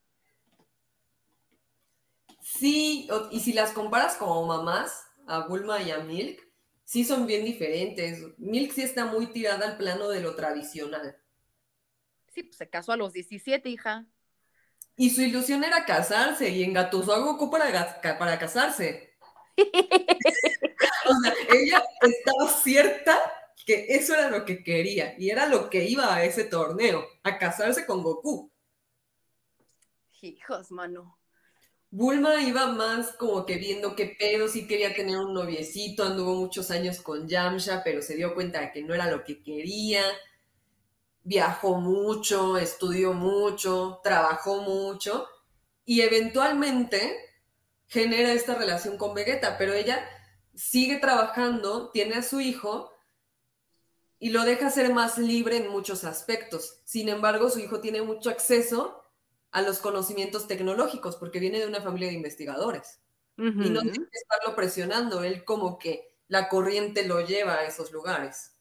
[2.41, 6.41] Sí, y si las comparas como mamás, a Bulma y a Milk,
[6.84, 8.22] sí son bien diferentes.
[8.38, 11.18] Milk sí está muy tirada al plano de lo tradicional.
[12.34, 14.05] Sí, pues se casó a los 17, hija.
[14.95, 19.18] Y su ilusión era casarse y engatusó a Goku para, para casarse.
[21.05, 23.20] O sea, ella estaba cierta
[23.66, 27.38] que eso era lo que quería y era lo que iba a ese torneo, a
[27.38, 28.51] casarse con Goku.
[30.22, 31.18] Hijos, mano.
[31.91, 36.72] Bulma iba más como que viendo qué pedo, sí quería tener un noviecito, anduvo muchos
[36.72, 40.03] años con Yamcha, pero se dio cuenta de que no era lo que quería.
[41.24, 45.28] Viajó mucho, estudió mucho, trabajó mucho
[45.86, 47.16] y eventualmente
[47.88, 50.03] genera esta relación con Vegeta, pero ella
[50.55, 52.93] sigue trabajando, tiene a su hijo
[54.24, 56.80] y lo deja ser más libre en muchos aspectos.
[56.86, 59.04] Sin embargo, su hijo tiene mucho acceso
[59.52, 63.02] a los conocimientos tecnológicos porque viene de una familia de investigadores
[63.60, 67.92] y no tiene que estarlo presionando, él como que la corriente lo lleva a esos
[67.92, 68.58] lugares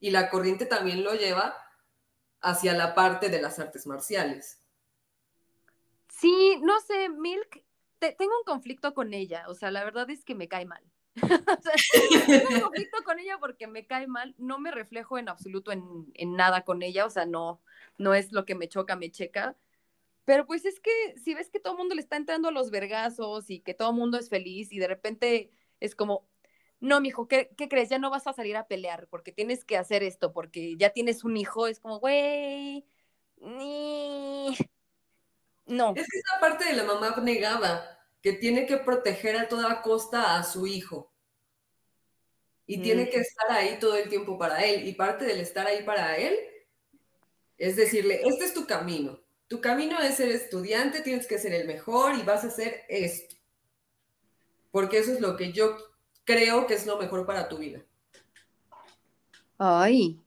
[0.00, 1.56] y la corriente también lo lleva
[2.42, 4.62] hacia la parte de las artes marciales.
[6.08, 7.64] Sí, no sé, Milk,
[7.98, 10.82] te- tengo un conflicto con ella, o sea, la verdad es que me cae mal.
[11.58, 11.72] O sea,
[12.62, 15.82] conflicto con ella porque me cae mal, no me reflejo en absoluto en,
[16.14, 17.60] en nada con ella, o sea, no,
[17.98, 19.56] no es lo que me choca, me checa.
[20.24, 22.70] Pero pues es que si ves que todo el mundo le está entrando a los
[22.70, 25.50] vergazos y que todo el mundo es feliz y de repente
[25.80, 26.28] es como,
[26.80, 27.88] no, mijo, ¿qué, ¿qué crees?
[27.90, 31.24] Ya no vas a salir a pelear porque tienes que hacer esto, porque ya tienes
[31.24, 32.86] un hijo, es como, güey,
[33.40, 34.56] ni-
[35.66, 35.92] no.
[35.96, 40.36] Es que esa parte de la mamá abnegada, que tiene que proteger a toda costa
[40.38, 41.08] a su hijo.
[42.64, 42.82] y Mm.
[42.82, 44.86] tiene que estar ahí todo el tiempo para él.
[44.86, 46.38] Y parte del estar ahí para él
[47.58, 49.20] es decirle, este es tu camino.
[49.48, 53.34] Tu camino es ser estudiante, tienes que ser el mejor y vas a hacer esto.
[54.70, 55.76] Porque eso es lo que yo
[56.24, 57.84] creo que es lo mejor para tu vida.
[59.58, 60.18] Ay.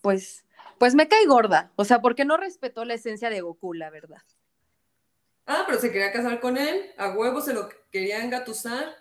[0.00, 0.44] Pues,
[0.78, 1.72] pues me cae gorda.
[1.76, 4.22] O sea, porque no respetó la esencia de Goku, la verdad.
[5.46, 8.94] Ah, pero se quería casar con él, a huevo se lo quería engatusar.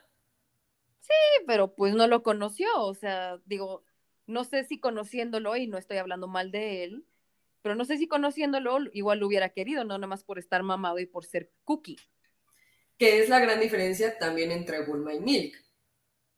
[1.01, 1.13] Sí,
[1.47, 2.67] pero pues no lo conoció.
[2.77, 3.85] O sea, digo,
[4.27, 7.05] no sé si conociéndolo, y no estoy hablando mal de él,
[7.61, 10.99] pero no sé si conociéndolo igual lo hubiera querido, no nada más por estar mamado
[10.99, 11.97] y por ser cookie.
[12.97, 15.55] que es la gran diferencia también entre Bulma y Milk.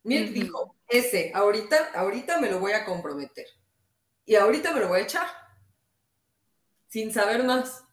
[0.04, 3.48] Milk dijo, ese, ahorita, ahorita me lo voy a comprometer.
[4.26, 5.28] Y ahorita me lo voy a echar.
[6.88, 7.85] Sin saber más.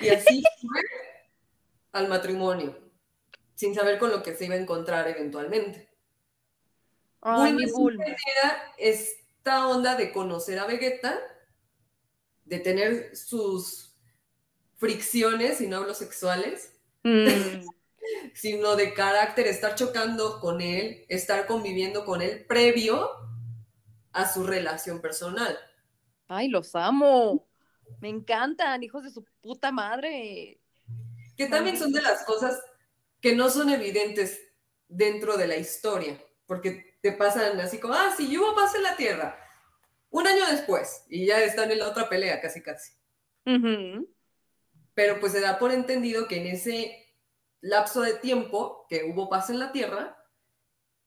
[0.00, 0.80] Y así fue
[1.92, 2.78] al matrimonio.
[3.54, 5.88] Sin saber con lo que se iba a encontrar eventualmente.
[7.22, 8.04] Ay, Bulma.
[8.04, 11.18] tenía esta onda de conocer a Vegeta,
[12.44, 13.96] de tener sus
[14.76, 16.76] fricciones, y no hablo sexuales,
[17.06, 17.64] Mm,
[18.34, 23.08] sino de carácter, estar chocando con él, estar conviviendo con él previo
[24.12, 25.56] a su relación personal.
[26.26, 27.45] Ay, los amo.
[28.00, 30.60] Me encantan, hijos de su puta madre.
[31.36, 32.60] Que también son de las cosas
[33.20, 34.40] que no son evidentes
[34.88, 38.96] dentro de la historia, porque te pasan así como, ah, sí, hubo paz en la
[38.96, 39.38] Tierra,
[40.10, 42.92] un año después, y ya están en la otra pelea, casi, casi.
[44.94, 47.06] Pero pues se da por entendido que en ese
[47.60, 50.16] lapso de tiempo que hubo paz en la Tierra,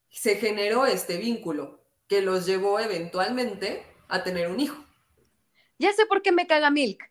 [0.10, 4.84] se generó este vínculo que los llevó eventualmente a tener un hijo.
[5.80, 7.10] Ya sé por qué me caga Milk.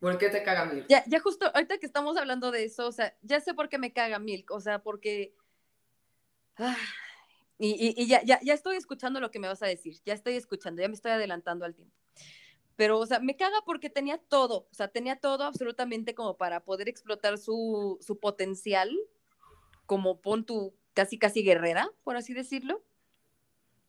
[0.00, 0.86] ¿Por qué te caga Milk?
[0.88, 3.78] Ya, ya justo ahorita que estamos hablando de eso, o sea, ya sé por qué
[3.78, 5.34] me caga Milk, o sea, porque...
[7.58, 10.14] Y y- y ya, ya, ya estoy escuchando lo que me vas a decir, ya
[10.14, 11.94] estoy escuchando, ya me estoy adelantando al tiempo.
[12.76, 16.60] Pero, o sea, me caga porque tenía todo, o sea, tenía todo absolutamente como para
[16.64, 18.96] poder explotar su, su potencial,
[19.86, 22.84] como pon tu casi, casi guerrera, por así decirlo.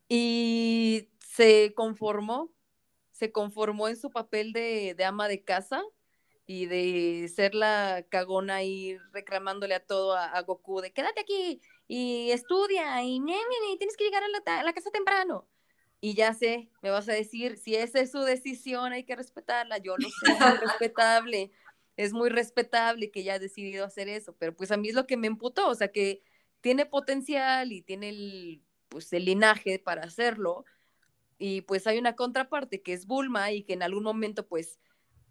[0.08, 2.52] Y se conformó,
[3.20, 5.84] se conformó en su papel de, de ama de casa
[6.48, 11.62] y de ser la cagona y reclamándole a todo a, a Goku de quédate aquí
[11.88, 15.48] y estudia y ñe, ñe, tienes que llegar a la, a la casa temprano.
[16.02, 19.80] Y ya sé, me vas a decir, si esa es su decisión, hay que respetarla.
[19.80, 21.52] Yo lo sé, es muy respetable.
[21.98, 25.06] Es muy respetable que ella ha decidido hacer eso, pero pues a mí es lo
[25.06, 26.22] que me emputó, o sea, que
[26.62, 30.64] tiene potencial y tiene el, pues, el linaje para hacerlo.
[31.40, 34.78] Y pues hay una contraparte que es Bulma y que en algún momento pues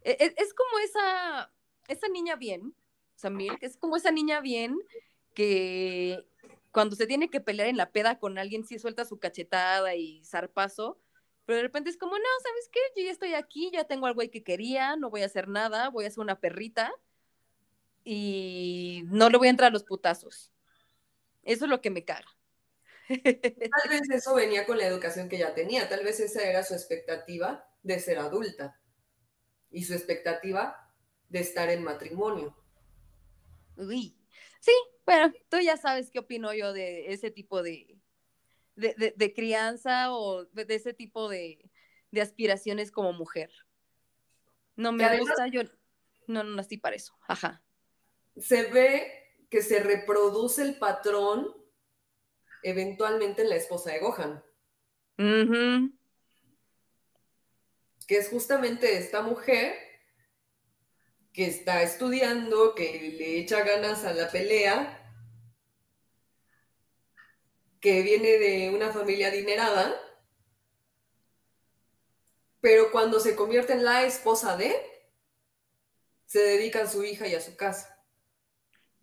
[0.02, 1.52] e- e- es, como esa,
[1.86, 2.74] esa niña bien,
[3.18, 4.78] sea, Milk, es como esa niña bien
[5.34, 6.24] que
[6.72, 10.24] cuando se tiene que pelear en la peda con alguien sí suelta su cachetada y
[10.24, 10.98] zarpazo,
[11.44, 12.80] pero de repente es como, no, ¿sabes qué?
[12.96, 15.88] Yo ya estoy aquí, ya tengo al güey que quería, no voy a hacer nada,
[15.88, 16.92] voy a ser una perrita
[18.04, 20.52] y no le voy a entrar a los putazos.
[21.42, 22.37] Eso es lo que me caga.
[23.08, 26.74] Tal vez eso venía con la educación que ya tenía, tal vez esa era su
[26.74, 28.78] expectativa de ser adulta
[29.70, 30.92] y su expectativa
[31.28, 32.56] de estar en matrimonio.
[33.76, 34.14] Uy.
[34.60, 34.72] Sí,
[35.06, 37.98] bueno, tú ya sabes qué opino yo de ese tipo de,
[38.76, 41.70] de, de- de crianza o de, ese tipo de,
[42.10, 43.50] de aspiraciones como mujer.
[44.76, 45.62] No me además- gusta, yo
[46.26, 47.16] no, no nací para eso.
[47.26, 47.62] Ajá.
[48.36, 49.12] Se ve
[49.50, 51.54] que se reproduce el patrón
[52.62, 54.44] eventualmente en la esposa de Gohan,
[58.06, 59.74] que es justamente esta mujer
[61.32, 64.94] que está estudiando, que le echa ganas a la pelea,
[67.80, 69.94] que viene de una familia adinerada,
[72.60, 74.74] pero cuando se convierte en la esposa de,
[76.26, 78.04] se dedica a su hija y a su casa.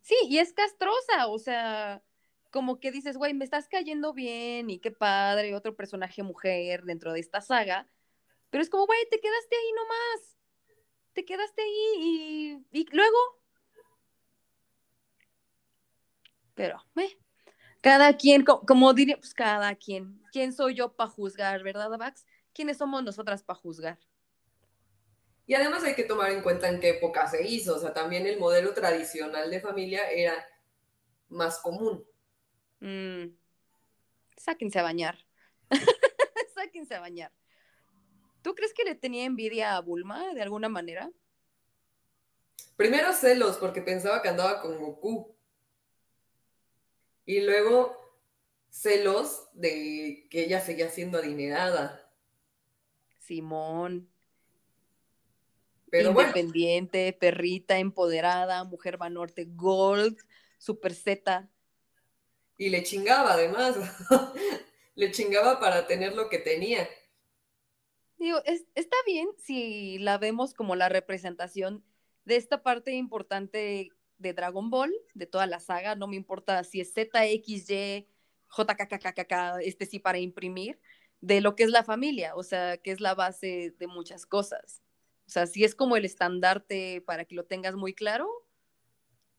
[0.01, 2.03] Sí, y es castrosa, o sea,
[2.56, 7.12] como que dices, güey, me estás cayendo bien y qué padre, otro personaje mujer dentro
[7.12, 7.86] de esta saga,
[8.49, 10.38] pero es como, güey, te quedaste ahí nomás,
[11.12, 13.18] te quedaste ahí y, luego,
[16.53, 17.20] pero, eh,
[17.82, 22.26] cada quien, co- como diría, pues cada quien, ¿quién soy yo para juzgar, verdad, Vax?
[22.53, 23.99] ¿Quiénes somos nosotras para juzgar?
[25.45, 28.26] Y además hay que tomar en cuenta en qué época se hizo, o sea, también
[28.26, 30.34] el modelo tradicional de familia era
[31.28, 32.06] más común.
[32.80, 33.36] Mm,
[34.38, 35.17] sáquense a bañar.
[36.53, 37.32] sáquense a bañar.
[38.41, 41.11] ¿Tú crees que le tenía envidia a Bulma de alguna manera?
[42.76, 45.36] Primero celos, porque pensaba que andaba con Goku.
[47.26, 47.97] Y luego
[48.69, 52.11] celos de que ella seguía siendo adinerada.
[53.19, 54.09] Simón.
[55.89, 60.17] Pero bueno, Independiente, perrita, empoderada, mujer Banorte, Gold,
[60.57, 61.49] Super Z.
[62.58, 63.76] y le chingaba además.
[64.95, 66.88] le chingaba para tener lo que tenía.
[68.18, 71.84] Digo, es- está bien si la vemos como la representación
[72.24, 76.80] de esta parte importante de Dragon Ball, de toda la saga, no me importa si
[76.82, 78.08] es Z, X, Y,
[78.49, 80.80] JKKKK, este sí para imprimir,
[81.20, 84.82] de lo que es la familia, o sea, que es la base de muchas cosas.
[85.28, 88.30] O sea, si es como el estandarte para que lo tengas muy claro,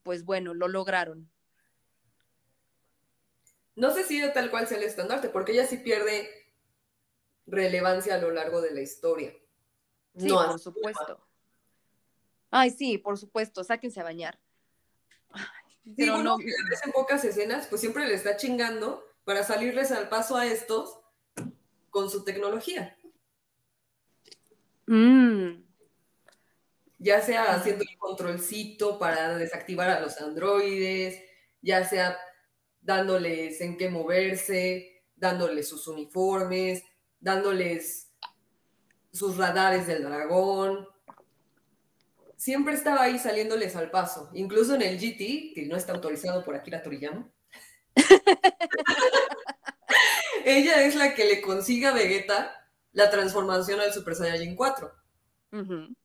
[0.03, 1.31] pues bueno, lo lograron.
[3.77, 6.29] No sé si de tal cual sea el estandarte, porque ella sí pierde
[7.47, 9.33] relevancia a lo largo de la historia.
[10.16, 11.27] Sí, No, por supuesto.
[12.51, 14.39] Ay, sí, por supuesto, sáquense a bañar.
[15.31, 15.45] Ay,
[15.85, 20.09] Sí, pero bueno, no, en pocas escenas, pues siempre le está chingando para salirles al
[20.09, 20.99] paso a estos
[21.91, 22.99] con su tecnología.
[24.89, 25.62] Mm,
[26.99, 31.22] Ya sea haciendo el controlcito para desactivar a los androides,
[31.62, 32.18] ya sea
[32.87, 36.84] dándoles en qué moverse, dándoles sus uniformes,
[37.18, 38.12] dándoles
[39.12, 40.87] sus radares del dragón.
[42.37, 46.55] Siempre estaba ahí saliéndoles al paso, incluso en el GT, que no está autorizado por
[46.55, 47.28] Akira Toriyama.
[50.45, 54.93] Ella es la que le consigue a Vegeta la transformación al Super Saiyajin 4
[55.53, 55.97] ujú.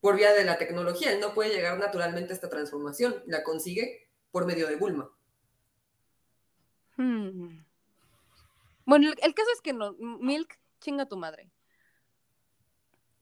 [0.00, 1.12] por vía de la tecnología.
[1.12, 5.10] Él no puede llegar naturalmente a esta transformación, la consigue por medio de Bulma.
[7.00, 7.64] Hmm.
[8.84, 11.50] Bueno, el, el caso es que no, Milk, chinga tu madre.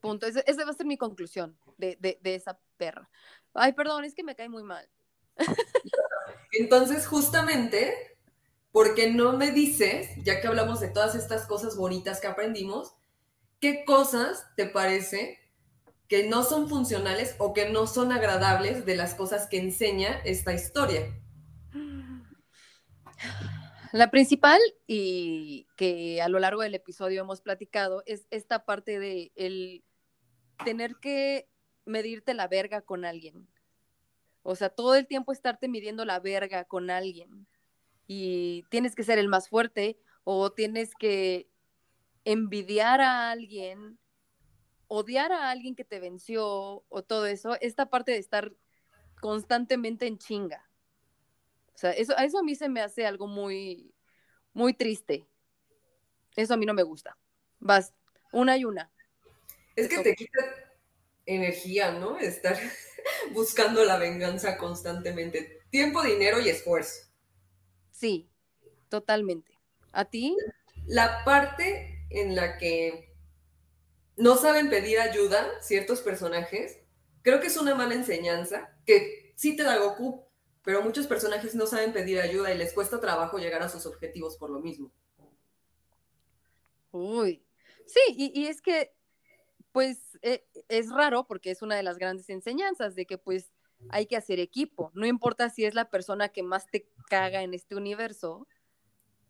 [0.01, 0.27] Punto.
[0.27, 3.09] Ese- Esa va a ser mi conclusión de, de- de esa perra.
[3.55, 4.89] Ay, perdón, es que me cae muy mal.
[6.53, 8.17] Entonces, justamente,
[8.73, 12.95] porque no me dices, ya que hablamos de todas estas cosas bonitas que aprendimos,
[13.61, 15.39] qué cosas te parece
[16.09, 20.53] que no son funcionales o que no son agradables de las cosas que enseña esta
[20.55, 21.15] historia?
[23.93, 29.33] La principal y que a lo largo del episodio hemos platicado es esta parte de
[29.35, 29.85] el
[30.65, 31.49] tener que
[31.87, 33.49] medirte la verga con alguien.
[34.43, 37.47] O sea, todo el tiempo estarte midiendo la verga con alguien.
[38.07, 41.49] Y tienes que ser el más fuerte o tienes que
[42.25, 43.99] envidiar a alguien,
[44.87, 47.57] odiar a alguien que te venció o todo eso.
[47.61, 48.53] Esta parte de estar
[49.21, 50.68] constantemente en chinga.
[51.79, 53.95] O sea, eso, eso a mí se me hace algo muy,
[54.53, 55.29] muy triste.
[56.35, 57.17] Eso a mí no me gusta.
[57.61, 57.95] Vas,
[58.33, 58.91] una y una.
[59.77, 60.41] Es que te quita
[61.25, 62.19] energía, ¿no?
[62.19, 62.59] Estar
[63.33, 65.61] buscando la venganza constantemente.
[65.71, 67.13] Tiempo, dinero y esfuerzo.
[67.93, 68.29] Sí,
[68.89, 69.57] totalmente.
[69.93, 70.37] ¿A ti?
[70.85, 73.15] La parte en la que
[74.17, 76.81] no saben pedir ayuda ciertos personajes,
[77.23, 80.28] creo que es una mala enseñanza, que sí te da Goku,
[80.69, 84.37] pero muchos personajes no saben pedir ayuda y les cuesta trabajo llegar a sus objetivos
[84.37, 84.93] por lo mismo.
[86.91, 87.43] Uy.
[87.87, 88.95] Sí, y, y es que,
[89.73, 93.51] pues, eh, es raro porque es una de las grandes enseñanzas de que, pues,
[93.89, 94.91] hay que hacer equipo.
[94.93, 98.47] No importa si es la persona que más te caga en este universo,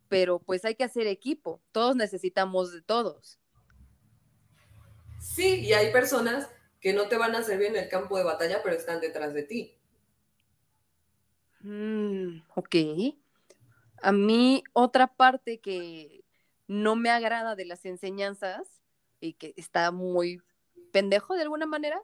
[0.08, 1.62] pero pues hay que hacer equipo.
[1.70, 3.38] Todos necesitamos de todos.
[5.20, 6.48] Sí, y hay personas
[6.80, 9.44] que no te van a servir en el campo de batalla, pero están detrás de
[9.44, 9.77] ti.
[11.68, 12.74] Mm, ok.
[14.02, 16.24] A mí otra parte que
[16.66, 18.82] no me agrada de las enseñanzas
[19.20, 20.40] y que está muy
[20.92, 22.00] pendejo de alguna manera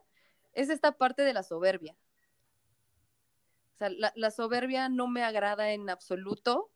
[0.52, 1.96] es esta parte de la soberbia.
[3.74, 6.70] O sea, la, la soberbia no me agrada en absoluto,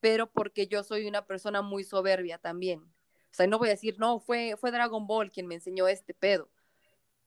[0.00, 2.80] pero porque yo soy una persona muy soberbia también.
[2.82, 6.14] O sea, no voy a decir, no, fue, fue Dragon Ball quien me enseñó este
[6.14, 6.50] pedo.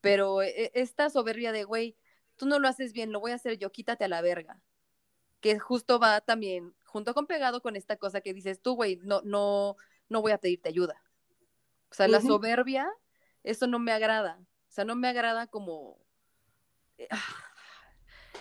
[0.02, 1.98] Pero e- esta soberbia de, güey,
[2.38, 4.62] tú no lo haces bien, lo voy a hacer yo, quítate a la verga
[5.44, 9.22] que justo va también junto con pegado con esta cosa que dices tú, güey, no,
[9.24, 9.76] no,
[10.08, 11.04] no voy a pedirte ayuda.
[11.92, 12.90] O sea, la soberbia,
[13.44, 14.40] eso no me agrada.
[14.40, 16.00] O sea, no me agrada como...
[16.98, 17.10] eh,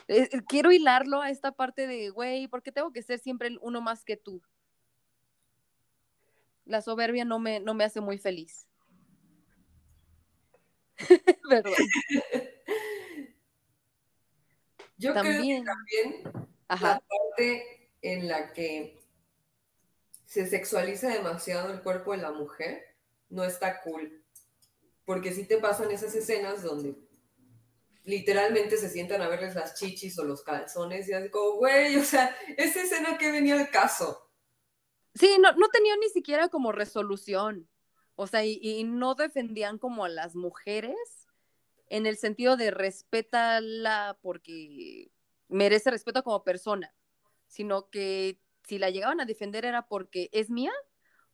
[0.06, 3.48] eh, eh, quiero hilarlo a esta parte de, güey, ¿por qué tengo que ser siempre
[3.48, 4.40] el uno más que tú?
[6.64, 8.68] La soberbia no me, no me hace muy feliz.
[11.48, 11.72] Perdón.
[14.98, 15.64] Yo creo que También.
[16.80, 19.00] La parte en la que
[20.26, 22.96] se sexualiza demasiado el cuerpo de la mujer
[23.28, 24.24] no está cool.
[25.04, 26.96] Porque sí te pasan esas escenas donde
[28.04, 32.04] literalmente se sientan a verles las chichis o los calzones y así como, güey, o
[32.04, 34.30] sea, esa escena que venía al caso.
[35.14, 37.68] Sí, no, no tenían ni siquiera como resolución.
[38.14, 40.96] O sea, y, y no defendían como a las mujeres
[41.88, 45.10] en el sentido de respétala porque
[45.52, 46.94] merece respeto como persona,
[47.46, 50.72] sino que si la llegaban a defender era porque es mía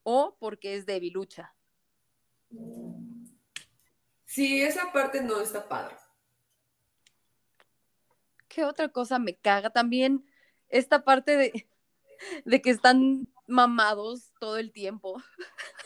[0.02, 1.54] o porque es debilucha.
[4.24, 5.96] Sí, esa parte no está padre.
[8.48, 9.70] ¿Qué otra cosa me caga?
[9.70, 10.24] También
[10.68, 11.68] esta parte de,
[12.44, 15.22] de que están mamados todo el tiempo.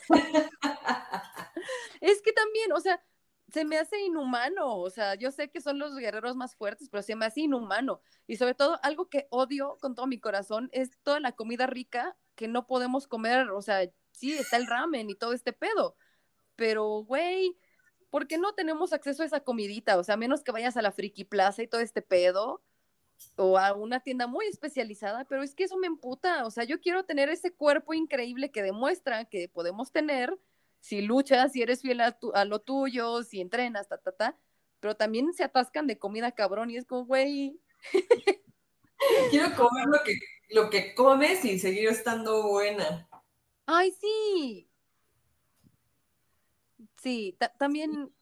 [2.01, 3.03] es que también, o sea,
[3.53, 7.03] se me hace inhumano, o sea, yo sé que son los guerreros más fuertes, pero
[7.03, 8.01] se me hace inhumano.
[8.27, 12.17] Y sobre todo, algo que odio con todo mi corazón es toda la comida rica
[12.35, 15.97] que no podemos comer, o sea, sí, está el ramen y todo este pedo,
[16.57, 17.59] pero, güey,
[18.11, 19.99] ¿por qué no tenemos acceso a esa comidita?
[19.99, 22.63] O sea, menos que vayas a la Friki Plaza y todo este pedo,
[23.37, 26.81] o a una tienda muy especializada, pero es que eso me emputa, o sea, yo
[26.81, 30.39] quiero tener ese cuerpo increíble que demuestra que podemos tener
[30.83, 34.37] si luchas, si eres fiel a, a lo tuyo, si entrenas, ta, ta, ta,
[34.81, 37.61] pero también se atascan de comida cabrón y es como, güey.
[39.31, 40.19] Quiero comer lo que,
[40.51, 43.09] lo que comes y seguir estando buena.
[43.65, 44.69] Ay, sí.
[46.97, 48.13] Sí, también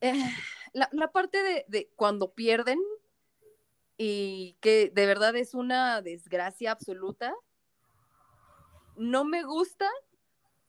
[0.00, 0.24] eh,
[0.72, 2.78] la, la, parte de, de cuando pierden
[3.98, 7.34] y que de verdad es una desgracia absoluta,
[8.96, 9.86] no me gusta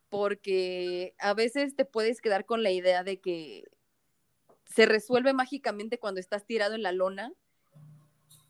[0.10, 3.66] porque a veces te puedes quedar con la idea de que
[4.66, 7.34] se resuelve mágicamente cuando estás tirado en la lona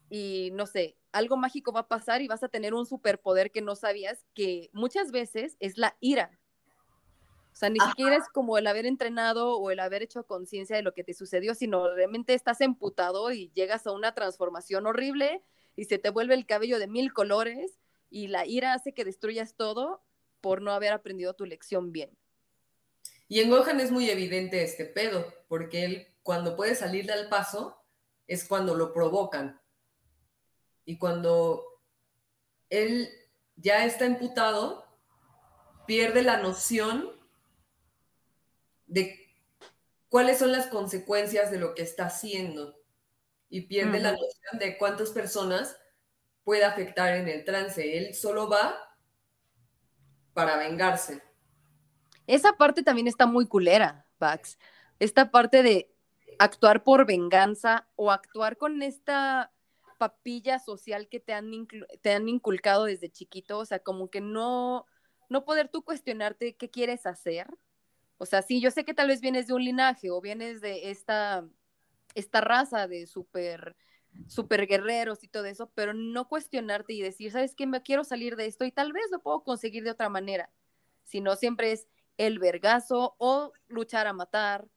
[0.09, 3.61] y no sé, algo mágico va a pasar y vas a tener un superpoder que
[3.61, 6.39] no sabías que muchas veces es la ira.
[7.51, 10.81] O sea, ni siquiera es como el haber entrenado o el haber hecho conciencia de
[10.81, 15.43] lo que te sucedió, sino realmente estás emputado y llegas a una transformación horrible
[15.75, 17.79] y se te vuelve el cabello de mil colores
[18.09, 20.01] y la ira hace que destruyas todo
[20.41, 22.17] por no haber aprendido tu lección bien.
[23.27, 27.83] Y en Gohan es muy evidente este pedo, porque él cuando puede salirle al paso
[28.27, 29.61] es cuando lo provocan.
[30.85, 31.63] Y cuando
[32.69, 33.09] él
[33.55, 34.85] ya está imputado,
[35.85, 37.11] pierde la noción
[38.87, 39.27] de
[40.09, 42.79] cuáles son las consecuencias de lo que está haciendo
[43.49, 45.77] y pierde la noción de cuántas personas
[46.43, 47.97] puede afectar en el trance.
[47.97, 48.88] Él solo va
[50.39, 51.21] para vengarse.
[52.25, 54.57] Esa parte también está muy culera, Bax.
[54.97, 55.93] Esta parte de
[56.37, 59.51] actuar por venganza o actuar con esta
[59.97, 61.67] papilla social que te han,
[62.01, 64.85] te han inculcado desde chiquito, o sea, como que no,
[65.27, 67.47] no poder tú cuestionarte qué quieres hacer.
[68.17, 70.89] O sea, sí, yo sé que tal vez vienes de un linaje o vienes de
[70.89, 71.45] esta,
[72.15, 73.75] esta raza de súper
[74.27, 77.67] super guerreros y todo eso, pero no cuestionarte y decir, ¿sabes qué?
[77.67, 80.51] Me quiero salir de esto y tal vez lo puedo conseguir de otra manera.
[81.03, 81.87] Sino siempre es
[82.17, 84.67] el vergazo o luchar a matar.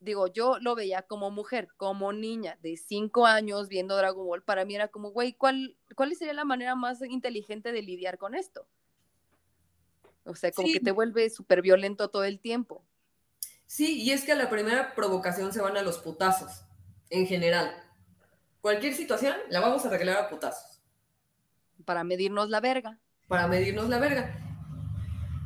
[0.00, 4.42] Digo, yo lo veía como mujer, como niña de cinco años viendo Dragon Ball.
[4.42, 8.34] Para mí era como, güey, ¿cuál, ¿cuál sería la manera más inteligente de lidiar con
[8.34, 8.66] esto?
[10.24, 12.84] O sea, como que te vuelve súper violento todo el tiempo.
[13.66, 16.64] Sí, y es que a la primera provocación se van a los putazos,
[17.08, 17.89] en general
[18.60, 20.82] cualquier situación la vamos a arreglar a putazos.
[21.84, 22.98] Para medirnos la verga.
[23.28, 24.38] Para medirnos la verga.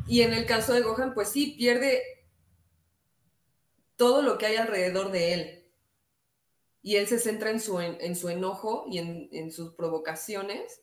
[0.07, 2.03] Y en el caso de Gohan, pues sí, pierde
[3.97, 5.65] todo lo que hay alrededor de él.
[6.83, 10.83] Y él se centra en su, en, su enojo y en, en sus provocaciones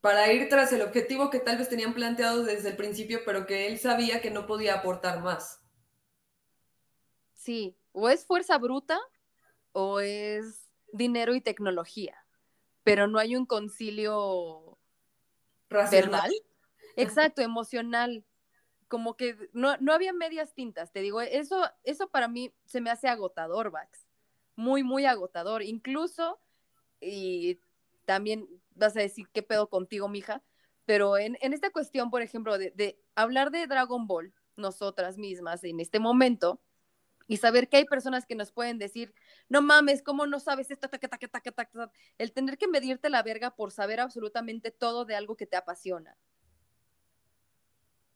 [0.00, 3.66] para ir tras el objetivo que tal vez tenían planteado desde el principio, pero que
[3.66, 5.60] él sabía que no podía aportar más.
[7.34, 8.98] Sí, o es fuerza bruta
[9.72, 12.24] o es dinero y tecnología,
[12.82, 14.78] pero no hay un concilio
[15.68, 16.30] racional.
[16.96, 18.24] Exacto, emocional.
[18.88, 22.90] Como que no, no, había medias tintas, te digo, eso, eso para mí se me
[22.90, 24.08] hace agotador, Vax.
[24.56, 25.62] Muy, muy agotador.
[25.62, 26.40] Incluso,
[27.00, 27.60] y
[28.04, 30.42] también vas a decir qué pedo contigo, mija,
[30.86, 35.62] pero en, en esta cuestión, por ejemplo, de, de hablar de Dragon Ball, nosotras mismas
[35.62, 36.60] en este momento,
[37.30, 39.14] y saber que hay personas que nos pueden decir,
[39.48, 40.90] no mames, ¿cómo no sabes esto?
[42.18, 46.16] El tener que medirte la verga por saber absolutamente todo de algo que te apasiona.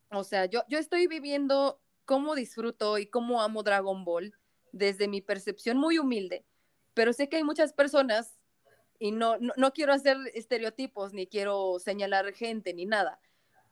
[0.09, 4.37] O sea, yo, yo estoy viviendo cómo disfruto y cómo amo Dragon Ball
[4.73, 6.45] desde mi percepción muy humilde,
[6.93, 8.37] pero sé que hay muchas personas,
[8.99, 13.21] y no, no, no quiero hacer estereotipos, ni quiero señalar gente, ni nada,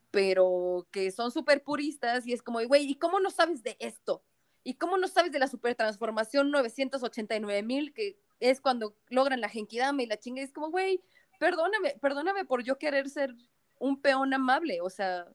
[0.09, 4.23] pero que son súper puristas y es como, güey, ¿y cómo no sabes de esto?
[4.63, 10.01] ¿Y cómo no sabes de la supertransformación 989 mil, que es cuando logran la Genkidama
[10.03, 10.41] y la chinga?
[10.41, 11.03] es como, güey,
[11.39, 13.35] perdóname, perdóname por yo querer ser
[13.79, 15.27] un peón amable, o sea,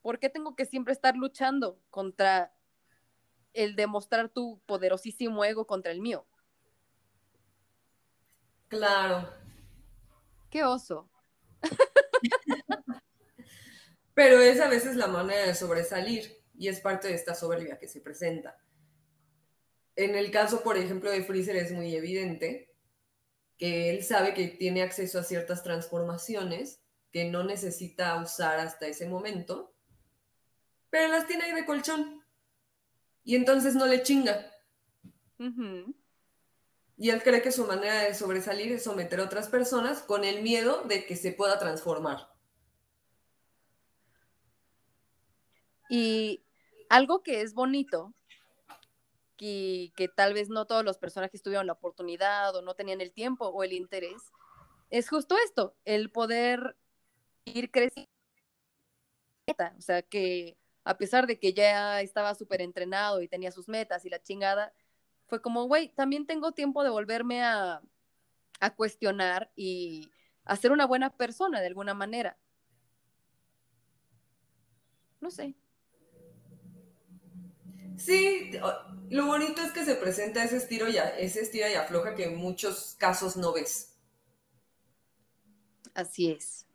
[0.00, 2.54] ¿por qué tengo que siempre estar luchando contra
[3.52, 6.26] el demostrar tu poderosísimo ego contra el mío?
[8.68, 9.28] Claro.
[10.50, 11.10] Qué oso.
[14.14, 17.88] Pero es a veces la manera de sobresalir y es parte de esta soberbia que
[17.88, 18.58] se presenta.
[19.94, 22.74] En el caso, por ejemplo, de Freezer es muy evidente
[23.56, 26.82] que él sabe que tiene acceso a ciertas transformaciones
[27.12, 29.74] que no necesita usar hasta ese momento,
[30.90, 32.24] pero las tiene ahí de colchón.
[33.24, 34.50] Y entonces no le chinga.
[36.96, 40.42] Y él cree que su manera de sobresalir es someter a otras personas con el
[40.42, 42.28] miedo de que se pueda transformar.
[45.88, 46.44] Y
[46.88, 48.14] algo que es bonito,
[49.36, 53.12] que, que tal vez no todos los personajes tuvieron la oportunidad o no tenían el
[53.12, 54.32] tiempo o el interés,
[54.90, 56.76] es justo esto, el poder
[57.44, 58.10] ir creciendo.
[59.76, 64.04] O sea, que a pesar de que ya estaba súper entrenado y tenía sus metas
[64.04, 64.72] y la chingada,
[65.26, 67.82] fue como, güey, también tengo tiempo de volverme a,
[68.60, 70.10] a cuestionar y
[70.44, 72.38] a ser una buena persona de alguna manera.
[75.20, 75.54] No sé.
[77.98, 78.52] Sí,
[79.10, 82.24] lo bonito es que se presenta ese estilo y a- ese estira y afloja que
[82.24, 83.96] en muchos casos no ves.
[85.94, 86.66] Así es.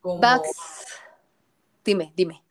[0.00, 0.20] Como.
[1.84, 2.42] Dime, dime.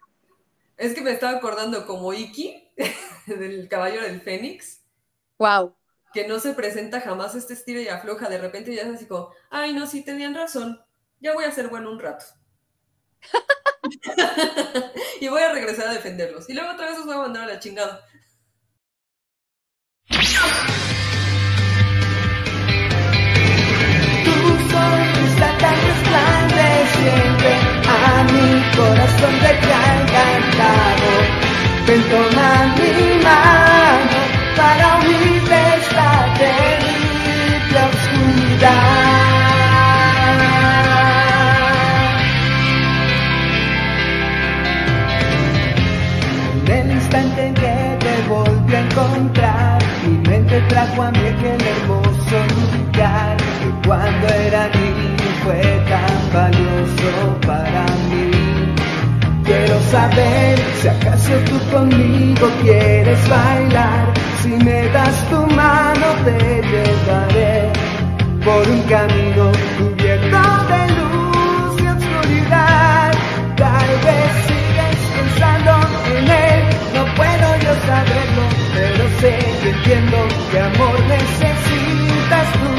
[0.78, 2.72] Es que me estaba acordando como Iki,
[3.28, 4.82] del Caballero del Fénix,
[5.38, 5.76] Wow.
[6.14, 8.28] que no se presenta jamás este estilo y afloja.
[8.30, 10.84] De repente ya es así como, ay, no, sí, tenían razón.
[11.22, 12.26] Ya voy a ser bueno un rato.
[15.22, 16.50] y voy a regresar a defenderlos.
[16.50, 18.06] Y luego otra vez os voy a mandar a la chingada.
[27.86, 31.10] A mi corazón te ha encantado.
[31.88, 33.53] Ven, toma mi mano
[50.06, 57.40] mi mente trajo a mí aquel hermoso lugar que cuando era niño fue tan valioso
[57.46, 58.32] para mí.
[59.44, 67.72] Quiero saber si acaso tú conmigo quieres bailar, si me das tu mano te llevaré
[68.44, 73.12] por un camino cubierto de luz y oscuridad.
[73.58, 75.72] Tal vez sigues pensando
[76.16, 76.64] en él,
[76.96, 78.23] no puedo yo pero
[79.24, 80.18] sé que entiendo
[80.52, 82.72] que amor necesitas tú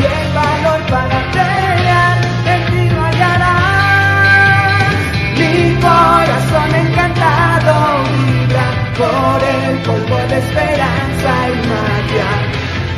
[0.00, 2.18] y el valor para pelear
[2.52, 4.92] en ti no hallarás.
[5.38, 5.54] Mi
[5.86, 7.74] corazón encantado
[8.10, 8.66] vibra
[9.00, 12.30] por el polvo de esperanza y magia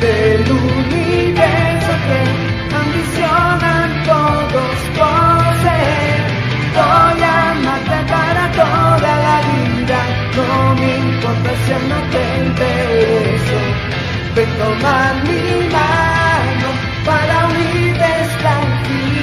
[0.03, 2.19] del universo que
[2.81, 6.21] ambicionan todos poseer.
[6.77, 9.99] Voy a amarte para toda la vida,
[10.37, 10.49] no
[10.79, 11.51] me importa
[11.89, 12.20] no te.
[14.35, 16.69] Ven, toma mi mano
[17.05, 19.21] para unirte a esta infinita.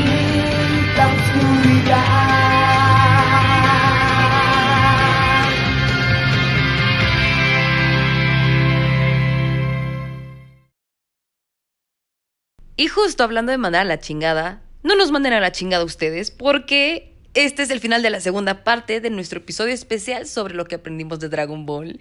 [12.77, 16.31] Y justo hablando de mandar a la chingada, no nos manden a la chingada ustedes,
[16.31, 20.67] porque este es el final de la segunda parte de nuestro episodio especial sobre lo
[20.67, 21.99] que aprendimos de Dragon Ball.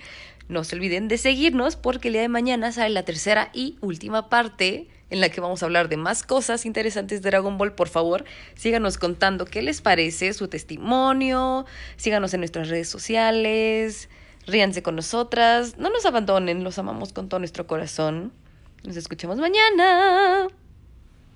[0.49, 4.29] No se olviden de seguirnos porque el día de mañana sale la tercera y última
[4.29, 7.73] parte en la que vamos a hablar de más cosas interesantes de Dragon Ball.
[7.73, 8.25] Por favor,
[8.55, 11.65] síganos contando qué les parece, su testimonio,
[11.95, 14.09] síganos en nuestras redes sociales,
[14.45, 18.31] ríanse con nosotras, no nos abandonen, los amamos con todo nuestro corazón.
[18.83, 20.47] Nos escuchamos mañana.